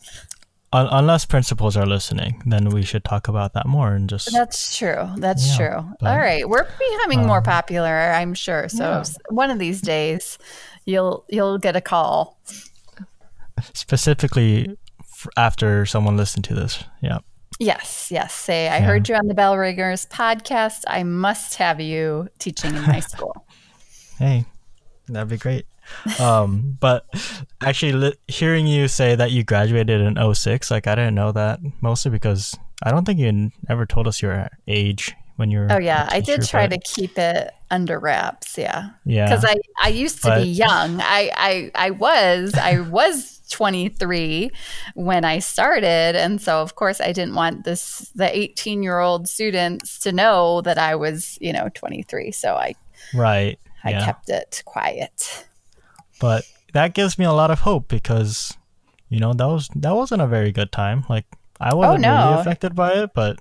Unless 0.72 1.26
principals 1.26 1.76
are 1.76 1.86
listening, 1.86 2.42
then 2.46 2.70
we 2.70 2.82
should 2.82 3.04
talk 3.04 3.28
about 3.28 3.52
that 3.52 3.66
more 3.66 3.92
and 3.92 4.08
just. 4.08 4.32
That's 4.32 4.76
true. 4.76 5.08
That's 5.16 5.50
yeah, 5.50 5.56
true. 5.56 5.94
But, 6.00 6.10
All 6.10 6.18
right, 6.18 6.48
we're 6.48 6.66
becoming 6.78 7.20
um, 7.20 7.26
more 7.26 7.42
popular, 7.42 8.12
I'm 8.12 8.34
sure. 8.34 8.68
So 8.68 8.84
yeah. 8.84 9.04
one 9.28 9.50
of 9.50 9.58
these 9.58 9.80
days, 9.80 10.38
you'll 10.86 11.24
you'll 11.28 11.58
get 11.58 11.76
a 11.76 11.80
call. 11.80 12.38
Specifically 13.74 14.76
after 15.36 15.86
someone 15.86 16.16
listened 16.16 16.44
to 16.46 16.54
this. 16.54 16.84
Yeah. 17.02 17.18
Yes, 17.58 18.08
yes. 18.10 18.34
Say, 18.34 18.68
I 18.68 18.78
yeah. 18.78 18.84
heard 18.84 19.08
you 19.08 19.14
on 19.14 19.26
the 19.26 19.34
Bell 19.34 19.56
Ringers 19.56 20.06
podcast. 20.06 20.82
I 20.86 21.02
must 21.02 21.56
have 21.56 21.80
you 21.80 22.28
teaching 22.38 22.74
in 22.74 22.82
my 22.82 23.00
school. 23.12 23.46
hey, 24.18 24.46
that'd 25.06 25.28
be 25.28 25.36
great. 25.36 25.66
Um, 26.20 26.76
but 26.80 27.06
actually, 27.62 27.92
li- 27.92 28.16
hearing 28.28 28.66
you 28.66 28.88
say 28.88 29.14
that 29.14 29.30
you 29.30 29.44
graduated 29.44 30.00
in 30.00 30.34
06, 30.34 30.70
like 30.70 30.86
I 30.86 30.94
didn't 30.94 31.14
know 31.14 31.32
that 31.32 31.60
mostly 31.80 32.10
because 32.10 32.56
I 32.82 32.90
don't 32.90 33.04
think 33.04 33.18
you 33.18 33.50
ever 33.68 33.86
told 33.86 34.06
us 34.06 34.20
your 34.22 34.48
age 34.66 35.14
when 35.36 35.50
you 35.50 35.60
were. 35.60 35.68
Oh 35.70 35.78
yeah, 35.78 36.08
I 36.10 36.20
did 36.20 36.46
try 36.46 36.66
to 36.66 36.78
keep 36.78 37.18
it 37.18 37.52
under 37.70 37.98
wraps. 37.98 38.58
Yeah. 38.58 38.90
Yeah. 39.04 39.26
Because 39.26 39.44
I 39.44 39.54
I 39.82 39.88
used 39.88 40.22
to 40.22 40.28
but, 40.28 40.42
be 40.42 40.48
young. 40.48 41.00
I 41.00 41.30
I 41.34 41.70
I 41.74 41.90
was 41.90 42.54
I 42.54 42.80
was 42.80 43.40
23 43.50 44.50
when 44.94 45.24
I 45.24 45.38
started, 45.38 46.16
and 46.16 46.40
so 46.40 46.60
of 46.60 46.74
course 46.74 47.00
I 47.00 47.12
didn't 47.12 47.34
want 47.34 47.64
this 47.64 48.10
the 48.14 48.36
18 48.36 48.82
year 48.82 48.98
old 48.98 49.28
students 49.28 49.98
to 50.00 50.12
know 50.12 50.60
that 50.62 50.78
I 50.78 50.94
was 50.94 51.38
you 51.40 51.52
know 51.52 51.68
23. 51.74 52.32
So 52.32 52.54
I 52.54 52.74
right 53.14 53.58
I 53.84 53.90
yeah. 53.90 54.04
kept 54.04 54.28
it 54.28 54.62
quiet. 54.64 55.46
But 56.22 56.44
that 56.72 56.94
gives 56.94 57.18
me 57.18 57.24
a 57.24 57.32
lot 57.32 57.50
of 57.50 57.58
hope 57.58 57.88
because 57.88 58.56
you 59.08 59.18
know 59.18 59.32
that 59.34 59.46
was 59.46 59.68
that 59.74 59.96
wasn't 59.96 60.22
a 60.22 60.28
very 60.28 60.52
good 60.52 60.70
time. 60.70 61.04
Like 61.08 61.26
I 61.60 61.74
wasn't 61.74 62.06
oh, 62.06 62.08
no. 62.08 62.28
really 62.28 62.40
affected 62.40 62.76
by 62.76 62.92
it, 62.92 63.10
but 63.12 63.40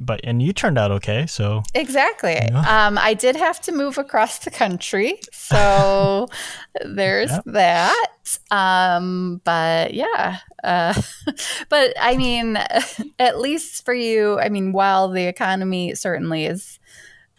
but 0.00 0.20
and 0.22 0.40
you 0.40 0.52
turned 0.52 0.78
out 0.78 0.92
okay. 0.92 1.26
So 1.26 1.64
exactly. 1.74 2.38
Um, 2.38 2.96
I 2.96 3.14
did 3.14 3.34
have 3.34 3.60
to 3.62 3.72
move 3.72 3.98
across 3.98 4.38
the 4.38 4.52
country, 4.52 5.18
so 5.32 6.28
there's 6.84 7.32
yep. 7.32 7.42
that. 7.46 8.38
Um, 8.52 9.40
but 9.42 9.92
yeah, 9.92 10.38
uh, 10.62 10.94
but 11.68 11.92
I 12.00 12.16
mean, 12.16 12.56
at 13.18 13.40
least 13.40 13.84
for 13.84 13.94
you, 13.94 14.38
I 14.38 14.48
mean, 14.48 14.70
while 14.70 15.08
the 15.08 15.24
economy 15.24 15.96
certainly 15.96 16.46
is 16.46 16.78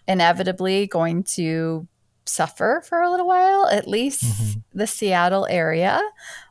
inevitably 0.09 0.87
going 0.87 1.23
to 1.23 1.87
suffer 2.25 2.81
for 2.87 3.01
a 3.01 3.09
little 3.09 3.27
while, 3.27 3.67
at 3.67 3.87
least 3.87 4.23
mm-hmm. 4.23 4.59
the 4.73 4.87
Seattle 4.87 5.47
area 5.49 6.01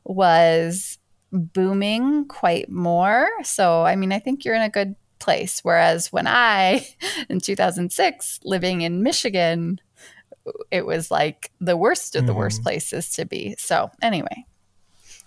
was 0.04 0.98
booming 1.32 2.26
quite 2.26 2.68
more. 2.68 3.28
So, 3.42 3.82
I 3.82 3.96
mean, 3.96 4.12
I 4.12 4.18
think 4.18 4.44
you're 4.44 4.54
in 4.54 4.62
a 4.62 4.68
good 4.68 4.96
place. 5.18 5.60
Whereas 5.62 6.12
when 6.12 6.26
I, 6.26 6.86
in 7.28 7.40
2006, 7.40 8.40
living 8.44 8.82
in 8.82 9.02
Michigan, 9.02 9.80
it 10.70 10.84
was 10.84 11.10
like 11.10 11.52
the 11.60 11.76
worst 11.76 12.16
of 12.16 12.26
the 12.26 12.32
mm. 12.32 12.36
worst 12.36 12.58
mm-hmm. 12.58 12.64
places 12.64 13.10
to 13.12 13.24
be. 13.24 13.54
So, 13.58 13.90
anyway, 14.02 14.44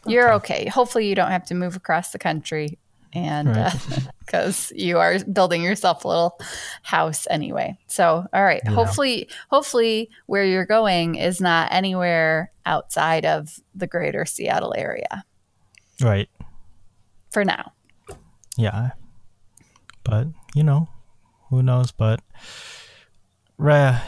okay. 0.05 0.13
you're 0.13 0.33
okay. 0.33 0.67
Hopefully, 0.67 1.07
you 1.07 1.15
don't 1.15 1.31
have 1.31 1.45
to 1.45 1.55
move 1.55 1.75
across 1.75 2.11
the 2.11 2.19
country 2.19 2.77
and 3.15 3.47
because 4.25 4.71
right. 4.71 4.79
uh, 4.79 4.83
you 4.85 4.99
are 4.99 5.19
building 5.19 5.63
yourself 5.63 6.03
a 6.03 6.07
little 6.07 6.39
house 6.83 7.25
anyway. 7.29 7.77
So, 7.87 8.27
all 8.33 8.43
right. 8.43 8.61
Yeah. 8.63 8.71
Hopefully, 8.71 9.29
hopefully, 9.49 10.09
where 10.25 10.43
you're 10.43 10.65
going 10.65 11.15
is 11.15 11.39
not 11.39 11.71
anywhere 11.71 12.51
outside 12.65 13.25
of 13.25 13.59
the 13.73 13.87
greater 13.87 14.25
Seattle 14.25 14.73
area. 14.77 15.23
Right. 16.01 16.29
For 17.31 17.45
now. 17.45 17.71
Yeah. 18.57 18.91
But, 20.03 20.27
you 20.53 20.63
know, 20.63 20.89
who 21.49 21.63
knows? 21.63 21.91
But, 21.91 22.21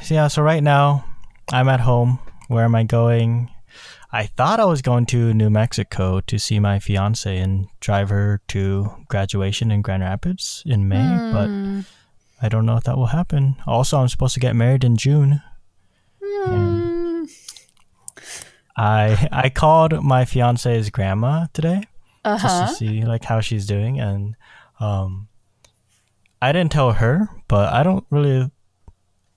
yeah, 0.10 0.28
so 0.28 0.42
right 0.42 0.62
now 0.62 1.06
I'm 1.52 1.70
at 1.70 1.80
home. 1.80 2.20
Where 2.50 2.66
am 2.66 2.76
I 2.76 2.84
going? 2.84 3.50
I 4.12 4.26
thought 4.26 4.60
I 4.60 4.66
was 4.66 4.82
going 4.82 5.06
to 5.08 5.34
New 5.34 5.50
Mexico 5.50 6.22
to 6.22 6.40
see 6.40 6.60
my 6.60 6.80
fiance 6.80 7.38
and 7.38 7.68
drive 7.80 8.10
her 8.10 8.42
to 8.50 8.90
graduation 9.10 9.72
in 9.72 9.82
Grand 9.82 10.04
Rapids 10.04 10.64
in 10.66 10.88
May, 10.88 10.96
mm. 10.98 11.34
but 11.34 11.48
hmm. 11.48 11.80
I 12.42 12.50
don't 12.50 12.66
know 12.66 12.78
if 12.78 12.84
that 12.84 12.98
will 12.98 13.08
happen. 13.08 13.56
Also, 13.66 13.98
I'm 13.98 14.08
supposed 14.08 14.36
to 14.36 14.40
get 14.40 14.56
married 14.56 14.84
in 14.84 14.96
June. 14.96 15.42
Mm. 16.24 17.30
I 18.78 19.28
I 19.32 19.50
called 19.50 20.04
my 20.04 20.24
fiance's 20.26 20.90
grandma 20.90 21.48
today 21.54 21.84
uh-huh. 22.24 22.38
just 22.38 22.58
to 22.58 22.64
uh-huh. 22.64 22.74
see 22.74 23.02
like 23.04 23.24
how 23.24 23.42
she's 23.42 23.66
doing, 23.66 24.00
and 24.00 24.36
um, 24.80 25.28
I 26.42 26.52
didn't 26.52 26.72
tell 26.72 26.94
her, 26.94 27.28
but 27.48 27.74
I 27.74 27.84
don't 27.84 28.06
really 28.10 28.52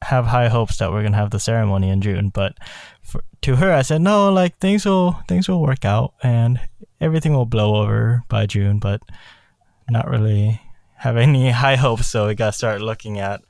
have 0.02 0.26
high 0.26 0.48
hopes 0.48 0.78
that 0.78 0.90
we're 0.90 1.02
gonna 1.02 1.16
have 1.16 1.30
the 1.30 1.40
ceremony 1.40 1.90
in 1.90 2.00
June. 2.00 2.30
But 2.30 2.56
for, 3.02 3.22
to 3.42 3.56
her, 3.56 3.72
I 3.72 3.82
said 3.82 4.00
no, 4.00 4.32
like 4.32 4.58
things 4.58 4.84
will 4.84 5.12
things 5.28 5.48
will 5.48 5.60
work 5.60 5.84
out 5.84 6.14
and 6.22 6.60
everything 7.00 7.32
will 7.32 7.46
blow 7.46 7.76
over 7.76 8.22
by 8.28 8.46
June, 8.46 8.78
but 8.78 9.02
not 9.88 10.08
really 10.08 10.60
have 10.96 11.16
any 11.16 11.50
high 11.64 11.76
hopes. 11.76 12.06
So 12.06 12.26
we 12.26 12.34
gotta 12.34 12.52
start 12.52 12.80
looking 12.80 13.18
at 13.18 13.42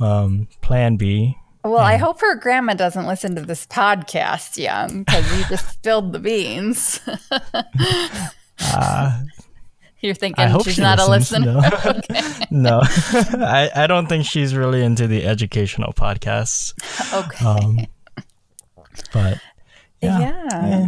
um, 0.00 0.48
Plan 0.60 0.96
B. 0.96 1.36
Well, 1.64 1.78
and, 1.78 1.86
I 1.86 1.96
hope 1.96 2.20
her 2.20 2.34
grandma 2.34 2.74
doesn't 2.74 3.06
listen 3.06 3.36
to 3.36 3.42
this 3.42 3.66
podcast, 3.66 4.56
Young, 4.56 5.04
because 5.04 5.38
you 5.38 5.44
just 5.48 5.72
spilled 5.72 6.12
the 6.12 6.18
beans. 6.18 7.00
uh, 8.60 9.22
you're 10.02 10.14
thinking 10.14 10.48
she's 10.64 10.74
she 10.74 10.80
not 10.82 10.98
listens. 11.08 11.46
a 11.46 11.50
listener? 11.52 12.40
No, 12.50 12.80
no. 12.80 12.80
I, 13.46 13.70
I 13.74 13.86
don't 13.86 14.08
think 14.08 14.26
she's 14.26 14.54
really 14.54 14.82
into 14.82 15.06
the 15.06 15.24
educational 15.24 15.92
podcasts. 15.92 16.74
Okay. 17.12 17.44
Um, 17.44 17.86
but 19.12 19.40
yeah. 20.00 20.18
yeah. 20.18 20.86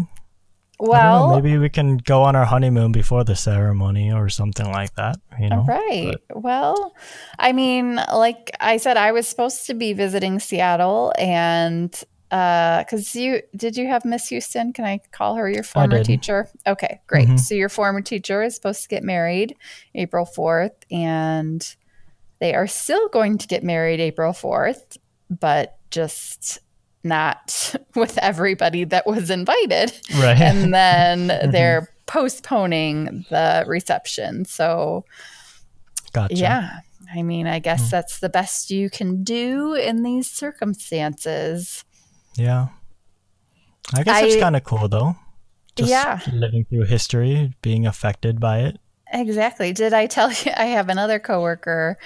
well, 0.80 1.28
know, 1.28 1.34
maybe 1.36 1.56
we 1.58 1.68
can 1.68 1.98
go 1.98 2.22
on 2.22 2.34
our 2.34 2.44
honeymoon 2.44 2.92
before 2.92 3.24
the 3.24 3.36
ceremony 3.36 4.12
or 4.12 4.28
something 4.28 4.70
like 4.70 4.94
that. 4.96 5.16
You 5.40 5.48
know, 5.48 5.64
right? 5.66 6.16
But, 6.28 6.42
well, 6.42 6.92
I 7.38 7.52
mean, 7.52 7.96
like 8.12 8.50
I 8.60 8.78
said, 8.78 8.96
I 8.96 9.12
was 9.12 9.28
supposed 9.28 9.66
to 9.66 9.74
be 9.74 9.92
visiting 9.92 10.40
Seattle, 10.40 11.12
and 11.18 11.94
because 12.34 13.14
uh, 13.14 13.20
you 13.20 13.42
did 13.54 13.76
you 13.76 13.86
have 13.86 14.04
Miss 14.04 14.28
Houston? 14.28 14.72
Can 14.72 14.84
I 14.84 14.98
call 15.12 15.36
her 15.36 15.48
your 15.48 15.62
former 15.62 16.02
teacher? 16.02 16.48
Okay, 16.66 17.00
great. 17.06 17.28
Mm-hmm. 17.28 17.36
So 17.36 17.54
your 17.54 17.68
former 17.68 18.00
teacher 18.00 18.42
is 18.42 18.56
supposed 18.56 18.82
to 18.82 18.88
get 18.88 19.04
married 19.04 19.54
April 19.94 20.24
fourth, 20.24 20.72
and 20.90 21.76
they 22.40 22.54
are 22.54 22.66
still 22.66 23.08
going 23.10 23.38
to 23.38 23.46
get 23.46 23.62
married 23.62 24.00
April 24.00 24.32
fourth, 24.32 24.98
but 25.30 25.78
just 25.92 26.58
not 27.04 27.76
with 27.94 28.18
everybody 28.18 28.82
that 28.82 29.06
was 29.06 29.30
invited. 29.30 29.92
Right. 30.16 30.40
And 30.40 30.74
then 30.74 31.28
mm-hmm. 31.28 31.52
they're 31.52 31.94
postponing 32.06 33.26
the 33.30 33.64
reception. 33.68 34.44
So, 34.44 35.04
gotcha. 36.12 36.34
Yeah. 36.34 36.70
I 37.14 37.22
mean, 37.22 37.46
I 37.46 37.60
guess 37.60 37.86
mm. 37.86 37.90
that's 37.90 38.18
the 38.18 38.28
best 38.28 38.72
you 38.72 38.90
can 38.90 39.22
do 39.22 39.74
in 39.74 40.02
these 40.02 40.28
circumstances. 40.28 41.84
Yeah. 42.36 42.68
I 43.94 44.02
guess 44.02 44.22
I, 44.22 44.26
it's 44.26 44.36
kind 44.36 44.56
of 44.56 44.64
cool 44.64 44.88
though. 44.88 45.16
Just 45.76 45.90
yeah. 45.90 46.20
living 46.32 46.64
through 46.64 46.84
history, 46.84 47.52
being 47.62 47.86
affected 47.86 48.40
by 48.40 48.60
it. 48.60 48.78
Exactly. 49.12 49.72
Did 49.72 49.92
I 49.92 50.06
tell 50.06 50.30
you 50.30 50.52
I 50.56 50.66
have 50.66 50.88
another 50.88 51.18
coworker 51.18 51.98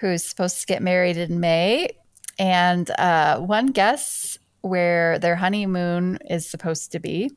who's 0.00 0.24
supposed 0.24 0.60
to 0.60 0.66
get 0.66 0.82
married 0.82 1.16
in 1.16 1.40
May 1.40 1.90
and 2.38 2.90
uh, 2.92 3.38
one 3.38 3.66
guess 3.66 4.38
where 4.62 5.18
their 5.18 5.36
honeymoon 5.36 6.18
is 6.28 6.48
supposed 6.48 6.92
to 6.92 6.98
be? 6.98 7.30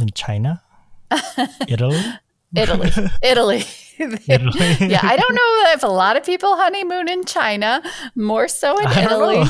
In 0.00 0.10
China? 0.14 0.62
Italy? 1.68 2.02
Italy. 2.54 2.90
Italy. 3.22 3.64
Yeah, 3.98 5.00
I 5.02 5.16
don't 5.16 5.34
know 5.34 5.72
if 5.72 5.82
a 5.82 5.88
lot 5.88 6.16
of 6.16 6.24
people 6.24 6.56
honeymoon 6.56 7.08
in 7.08 7.24
China, 7.24 7.82
more 8.14 8.48
so 8.48 8.78
in 8.78 8.88
Italy. 8.98 9.44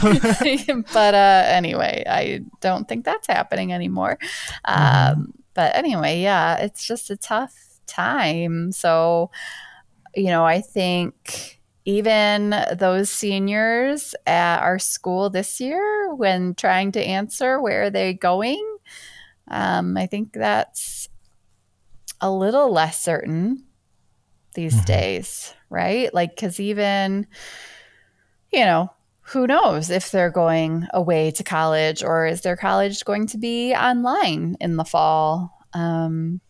but 0.93 1.15
uh, 1.15 1.45
anyway, 1.47 2.05
I 2.09 2.41
don't 2.61 2.89
think 2.89 3.05
that's 3.05 3.27
happening 3.27 3.73
anymore. 3.73 4.19
Mm-hmm. 4.67 5.21
Um, 5.21 5.35
but 5.55 5.75
anyway, 5.77 6.21
yeah, 6.21 6.57
it's 6.57 6.87
just 6.87 7.11
a 7.11 7.17
tough 7.17 7.55
time. 7.87 8.73
So, 8.73 9.31
you 10.15 10.27
know, 10.27 10.45
I 10.45 10.61
think 10.61 11.61
even 11.85 12.55
those 12.77 13.11
seniors 13.11 14.15
at 14.27 14.61
our 14.61 14.79
school 14.79 15.31
this 15.31 15.61
year, 15.61 16.15
when 16.15 16.55
trying 16.55 16.93
to 16.93 17.03
answer 17.05 17.61
where 17.61 17.85
are 17.85 17.91
they 17.91 18.15
going, 18.15 18.65
um, 19.49 19.97
I 19.97 20.07
think 20.07 20.33
that's 20.33 21.09
a 22.21 22.31
little 22.31 22.73
less 22.73 23.01
certain 23.01 23.65
these 24.55 24.75
mm-hmm. 24.75 24.85
days, 24.85 25.55
right? 25.71 26.13
Like, 26.13 26.37
because 26.37 26.61
even, 26.61 27.27
you 28.53 28.65
know, 28.65 28.91
who 29.23 29.47
knows 29.47 29.91
if 29.91 30.11
they're 30.11 30.31
going 30.31 30.87
away 30.93 31.31
to 31.33 31.45
college 31.45 32.03
or 32.03 32.27
is 32.27 32.43
their 32.43 32.57
college 32.57 33.05
going 33.05 33.27
to 33.29 33.39
be 33.39 33.75
online 33.75 34.57
in 34.61 34.77
the 34.77 34.85
fall? 34.85 35.59
Um, 35.73 36.41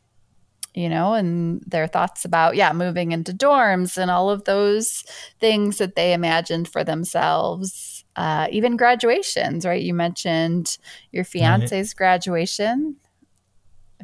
you 0.75 0.89
know, 0.89 1.13
and 1.13 1.63
their 1.67 1.87
thoughts 1.87 2.25
about, 2.25 2.57
yeah, 2.57 2.73
moving 2.73 3.13
into 3.13 3.33
dorms 3.33 3.99
and 3.99 4.11
all 4.11 4.31
of 4.31 4.45
those 4.45 5.05
things 5.39 5.79
that 5.79 5.97
they 5.97 6.15
imagined 6.15 6.67
for 6.67 6.83
themselves. 6.83 8.05
Uh, 8.17 8.47
even 8.51 8.77
graduations, 8.77 9.65
right? 9.65 9.83
You 9.83 9.95
mentioned 9.95 10.79
your 11.13 11.25
fiance's 11.25 11.91
right. 11.91 11.97
graduation 11.97 12.97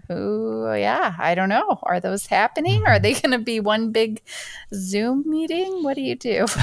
who 0.07 0.73
yeah 0.75 1.15
i 1.19 1.35
don't 1.35 1.49
know. 1.49 1.79
Are 1.83 2.01
those 2.01 2.27
happening? 2.27 2.85
Are 2.87 2.99
they 2.99 3.13
mm-hmm. 3.13 3.31
going 3.31 3.41
to 3.41 3.45
be 3.45 3.61
one 3.61 3.93
big 3.93 4.23
zoom 4.75 5.25
meeting? 5.27 5.83
What 5.83 5.95
do 5.95 6.03
you 6.03 6.15
do? 6.15 6.47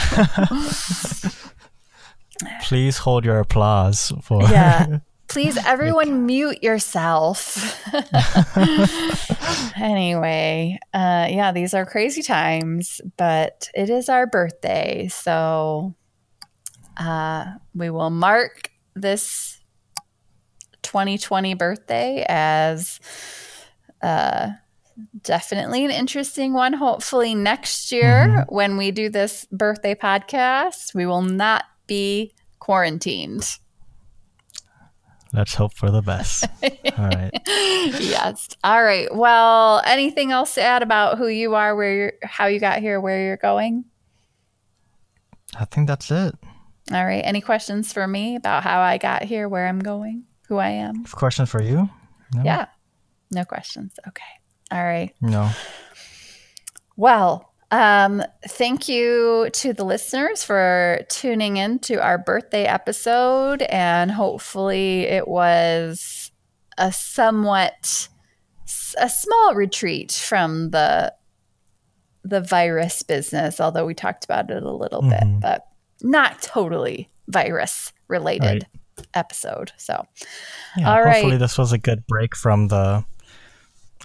Please 2.62 2.98
hold 2.98 3.24
your 3.26 3.40
applause 3.40 4.12
for 4.22 4.44
yeah. 4.44 5.00
Please 5.28 5.58
everyone 5.66 6.26
mute 6.26 6.62
yourself. 6.64 7.82
Anyway 9.78 10.80
uh 10.94 11.28
yeah 11.30 11.52
these 11.52 11.74
are 11.74 11.86
crazy 11.86 12.22
times 12.22 13.02
but 13.18 13.70
it 13.74 13.90
is 13.90 14.08
our 14.08 14.26
birthday 14.26 15.10
so 15.10 15.94
uh 16.98 17.46
we 17.74 17.90
will 17.90 18.10
mark 18.10 18.72
this 18.96 19.55
2020 20.86 21.56
birthday 21.56 22.24
as 22.30 23.00
uh, 24.02 24.52
definitely 25.24 25.84
an 25.84 25.92
interesting 25.92 26.54
one. 26.54 26.74
Hopefully, 26.74 27.36
next 27.36 27.92
year 27.92 28.28
mm-hmm. 28.30 28.56
when 28.56 28.78
we 28.78 28.92
do 28.92 29.10
this 29.10 29.46
birthday 29.52 29.96
podcast, 29.96 30.94
we 30.94 31.06
will 31.06 31.24
not 31.24 31.66
be 31.88 32.34
quarantined. 32.60 33.58
let's 35.34 35.56
hope 35.56 35.74
for 35.74 35.92
the 35.92 36.02
best. 36.02 36.46
All 36.98 37.08
right. 37.10 37.32
yes. 37.46 38.50
All 38.64 38.84
right. 38.84 39.14
Well, 39.14 39.82
anything 39.86 40.32
else 40.32 40.56
to 40.56 40.62
add 40.62 40.82
about 40.82 41.18
who 41.18 41.28
you 41.28 41.56
are, 41.56 41.76
where 41.76 41.94
you're, 41.94 42.14
how 42.24 42.46
you 42.46 42.60
got 42.60 42.80
here, 42.80 43.02
where 43.02 43.26
you're 43.26 43.38
going? 43.38 43.86
I 45.60 45.66
think 45.66 45.88
that's 45.88 46.12
it. 46.12 46.36
All 46.92 47.06
right. 47.06 47.22
Any 47.24 47.42
questions 47.42 47.92
for 47.92 48.08
me 48.08 48.36
about 48.36 48.64
how 48.64 48.82
I 48.82 48.98
got 48.98 49.24
here, 49.24 49.50
where 49.50 49.68
I'm 49.68 49.80
going, 49.80 50.26
who 50.48 50.58
I 50.58 50.70
am? 50.70 51.06
Question 51.06 51.46
for 51.46 51.62
you? 51.62 51.90
No? 52.34 52.44
Yeah. 52.44 52.68
No 53.32 53.44
questions. 53.46 53.94
Okay. 54.08 54.24
All 54.72 54.84
right. 54.84 55.14
No. 55.22 55.50
Well, 56.98 57.54
um, 57.72 58.24
thank 58.48 58.88
you 58.88 59.50
to 59.52 59.74
the 59.74 59.84
listeners 59.84 60.44
for 60.44 61.00
tuning 61.10 61.58
in 61.58 61.80
to 61.80 61.96
our 61.96 62.18
birthday 62.18 62.64
episode, 62.64 63.64
and 63.64 64.12
hopefully 64.12 65.02
it 65.02 65.28
was 65.28 66.32
a 66.78 66.92
somewhat 66.92 68.08
a 68.98 69.10
small 69.10 69.56
retreat 69.56 70.12
from 70.12 70.72
the 70.72 71.14
the 72.24 72.42
virus 72.42 73.04
business, 73.04 73.60
although 73.60 73.86
we 73.86 73.94
talked 73.94 74.26
about 74.26 74.50
it 74.50 74.64
a 74.64 74.72
little 74.72 75.02
mm-hmm. 75.02 75.34
bit, 75.34 75.42
but 75.42 75.68
not 76.02 76.42
totally 76.42 77.10
virus 77.28 77.92
related 78.08 78.46
right. 78.46 78.64
Episode. 79.14 79.72
So, 79.78 80.06
yeah, 80.78 80.90
all 80.90 81.04
hopefully 81.04 81.32
right. 81.34 81.40
this 81.40 81.58
was 81.58 81.72
a 81.72 81.78
good 81.78 82.06
break 82.08 82.36
from 82.36 82.68
the. 82.68 83.06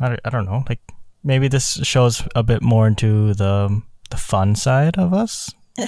I, 0.00 0.16
I 0.24 0.30
don't 0.30 0.46
know, 0.46 0.64
like 0.68 0.80
maybe 1.22 1.48
this 1.48 1.74
shows 1.86 2.22
a 2.34 2.42
bit 2.42 2.62
more 2.62 2.86
into 2.86 3.34
the 3.34 3.82
the 4.10 4.16
fun 4.16 4.54
side 4.56 4.98
of 4.98 5.12
us 5.14 5.52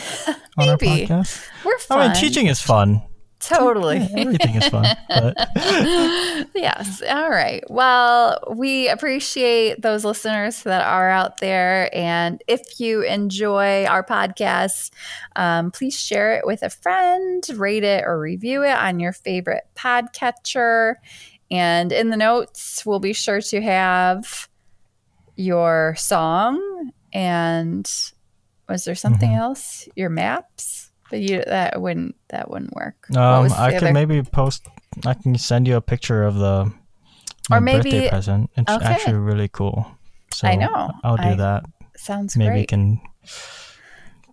on 0.59 0.69
our 0.69 0.77
podcast. 0.79 1.47
We're 1.65 1.79
fun. 1.79 1.99
I 1.99 2.07
mean, 2.09 2.17
teaching 2.17 2.47
is 2.47 2.61
fun. 2.61 3.03
Totally. 3.43 3.99
Yeah, 3.99 4.09
everything 4.17 4.55
is 4.55 4.69
fun. 4.69 4.85
yes. 6.55 7.03
All 7.09 7.29
right. 7.29 7.65
Well, 7.69 8.39
we 8.55 8.89
appreciate 8.89 9.83
those 9.83 10.05
listeners 10.05 10.63
that 10.63 10.87
are 10.87 11.11
out 11.11 11.39
there. 11.41 11.91
And 11.93 12.43
if 12.47 12.79
you 12.79 13.03
enjoy 13.03 13.85
our 13.87 14.05
podcast, 14.05 14.93
um, 15.35 15.73
please 15.73 15.99
share 15.99 16.37
it 16.37 16.47
with 16.47 16.63
a 16.63 16.71
friend, 16.71 17.45
rate 17.57 17.85
it 17.85 18.05
or 18.07 18.21
review 18.21 18.63
it 18.63 18.77
on 18.77 19.01
your 19.01 19.13
favorite 19.13 19.65
podcatcher. 19.75 20.95
And 21.51 21.91
in 21.91 22.11
the 22.11 22.17
notes, 22.17 22.87
we'll 22.87 23.01
be 23.01 23.13
sure 23.13 23.41
to 23.41 23.61
have 23.61 24.49
your 25.35 25.97
song 25.99 26.93
and 27.13 27.91
was 28.69 28.85
there 28.85 28.95
something 28.95 29.31
mm-hmm. 29.31 29.41
else? 29.41 29.89
Your 29.97 30.11
maps? 30.11 30.92
But 31.13 31.21
you 31.21 31.45
that 31.47 31.79
wouldn't 31.79 32.17
that 32.31 32.51
wouldn't 32.51 32.73
work. 32.73 33.07
Um, 33.15 33.53
I 33.53 33.79
could 33.79 33.93
maybe 33.93 34.23
post. 34.23 34.67
I 35.05 35.13
can 35.13 35.37
send 35.37 35.69
you 35.69 35.77
a 35.77 35.83
picture 35.83 36.25
of 36.25 36.37
the 36.37 36.73
or 37.51 37.61
maybe 37.61 37.91
birthday 37.91 38.09
present. 38.09 38.51
It's 38.57 38.73
okay. 38.73 38.83
actually 38.83 39.19
really 39.19 39.49
cool. 39.49 39.87
So 40.33 40.49
I 40.49 40.55
know. 40.55 40.91
I'll 41.05 41.19
do 41.19 41.23
I, 41.23 41.35
that. 41.35 41.65
Sounds 41.99 42.35
maybe 42.35 42.65
great. 42.65 42.69
can 42.69 43.03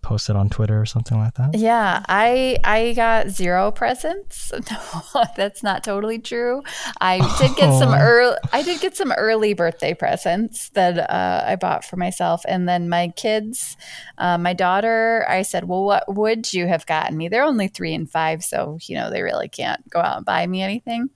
post 0.01 0.29
it 0.29 0.35
on 0.35 0.49
Twitter 0.49 0.79
or 0.79 0.85
something 0.85 1.17
like 1.17 1.33
that? 1.35 1.55
Yeah, 1.55 2.03
I 2.07 2.57
I 2.63 2.93
got 2.93 3.29
zero 3.29 3.71
presents. 3.71 4.51
No, 4.69 5.23
that's 5.35 5.63
not 5.63 5.83
totally 5.83 6.19
true. 6.19 6.61
I 7.01 7.17
did 7.39 7.55
get 7.55 7.77
some 7.79 7.93
early. 7.93 8.37
I 8.53 8.61
did 8.61 8.79
get 8.81 8.95
some 8.95 9.11
early 9.11 9.53
birthday 9.53 9.93
presents 9.93 10.69
that 10.69 11.09
uh, 11.09 11.43
I 11.45 11.55
bought 11.55 11.83
for 11.83 11.95
myself, 11.97 12.43
and 12.47 12.67
then 12.69 12.89
my 12.89 13.09
kids, 13.15 13.77
uh, 14.17 14.37
my 14.37 14.53
daughter. 14.53 15.25
I 15.27 15.41
said, 15.41 15.65
"Well, 15.67 15.83
what 15.83 16.13
would 16.13 16.53
you 16.53 16.67
have 16.67 16.85
gotten 16.85 17.17
me?" 17.17 17.27
They're 17.29 17.43
only 17.43 17.67
three 17.67 17.93
and 17.93 18.09
five, 18.09 18.43
so 18.43 18.77
you 18.83 18.95
know 18.95 19.09
they 19.09 19.21
really 19.21 19.49
can't 19.49 19.87
go 19.89 19.99
out 19.99 20.17
and 20.17 20.25
buy 20.25 20.45
me 20.45 20.61
anything 20.61 21.09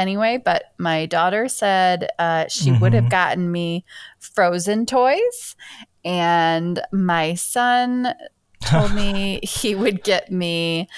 anyway, 0.00 0.40
but 0.42 0.64
my 0.78 1.06
daughter 1.06 1.48
said 1.48 2.08
uh, 2.18 2.46
she 2.48 2.70
mm-hmm. 2.70 2.80
would 2.80 2.94
have 2.94 3.04
mm-hmm. 3.04 3.10
gotten 3.10 3.52
me 3.52 3.84
frozen 4.18 4.86
toys. 4.86 5.56
And 6.04 6.80
my 6.92 7.34
son 7.34 8.14
told 8.64 8.94
me 8.94 9.40
he 9.42 9.74
would 9.74 10.02
get 10.02 10.30
me, 10.30 10.88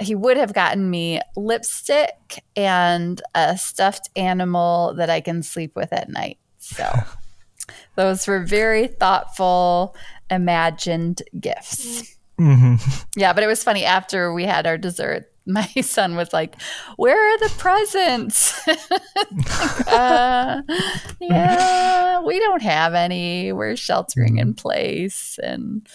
he 0.00 0.14
would 0.14 0.36
have 0.36 0.52
gotten 0.52 0.90
me 0.90 1.20
lipstick 1.36 2.42
and 2.56 3.20
a 3.34 3.56
stuffed 3.56 4.08
animal 4.16 4.94
that 4.94 5.10
I 5.10 5.20
can 5.20 5.42
sleep 5.42 5.74
with 5.74 5.92
at 5.92 6.08
night. 6.08 6.38
So 6.58 6.90
those 7.96 8.26
were 8.26 8.44
very 8.44 8.86
thoughtful, 8.86 9.94
imagined 10.30 11.22
gifts. 11.38 12.16
Mm-hmm. 12.38 12.76
Yeah, 13.16 13.32
but 13.32 13.42
it 13.42 13.48
was 13.48 13.64
funny 13.64 13.84
after 13.84 14.32
we 14.32 14.44
had 14.44 14.66
our 14.66 14.78
dessert 14.78 15.32
my 15.48 15.66
son 15.82 16.14
was 16.14 16.32
like, 16.32 16.54
"Where 16.96 17.16
are 17.16 17.38
the 17.38 17.54
presents?" 17.56 18.68
uh, 19.88 20.62
yeah, 21.20 22.20
we 22.20 22.38
don't 22.38 22.62
have 22.62 22.94
any. 22.94 23.52
We're 23.52 23.76
sheltering 23.76 24.38
in 24.38 24.54
place, 24.54 25.38
and 25.42 25.88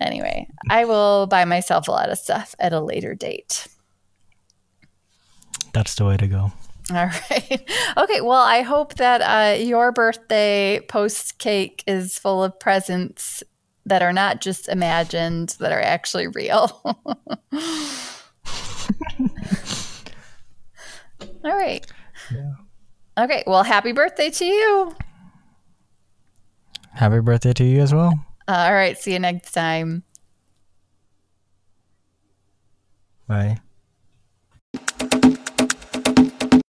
anyway, 0.00 0.48
I 0.68 0.84
will 0.84 1.26
buy 1.26 1.44
myself 1.44 1.88
a 1.88 1.92
lot 1.92 2.10
of 2.10 2.18
stuff 2.18 2.54
at 2.58 2.72
a 2.72 2.80
later 2.80 3.14
date. 3.14 3.68
That's 5.72 5.94
the 5.94 6.04
way 6.04 6.16
to 6.16 6.26
go. 6.26 6.52
All 6.90 7.06
right. 7.06 7.70
Okay. 7.96 8.20
Well, 8.20 8.42
I 8.42 8.62
hope 8.62 8.94
that 8.94 9.20
uh, 9.20 9.62
your 9.62 9.92
birthday 9.92 10.80
post 10.88 11.38
cake 11.38 11.84
is 11.86 12.18
full 12.18 12.42
of 12.42 12.58
presents 12.58 13.44
that 13.86 14.02
are 14.02 14.12
not 14.12 14.40
just 14.40 14.68
imagined, 14.68 15.56
that 15.60 15.70
are 15.70 15.80
actually 15.80 16.26
real. 16.26 16.98
All 21.44 21.56
right. 21.56 21.86
Yeah. 22.32 22.52
Okay. 23.18 23.42
Well, 23.46 23.62
happy 23.62 23.92
birthday 23.92 24.30
to 24.30 24.44
you. 24.44 24.94
Happy 26.92 27.20
birthday 27.20 27.52
to 27.54 27.64
you 27.64 27.80
as 27.80 27.94
well. 27.94 28.12
all 28.48 28.72
right. 28.72 28.98
See 28.98 29.12
you 29.12 29.18
next 29.18 29.52
time. 29.52 30.02
Bye. 33.26 33.58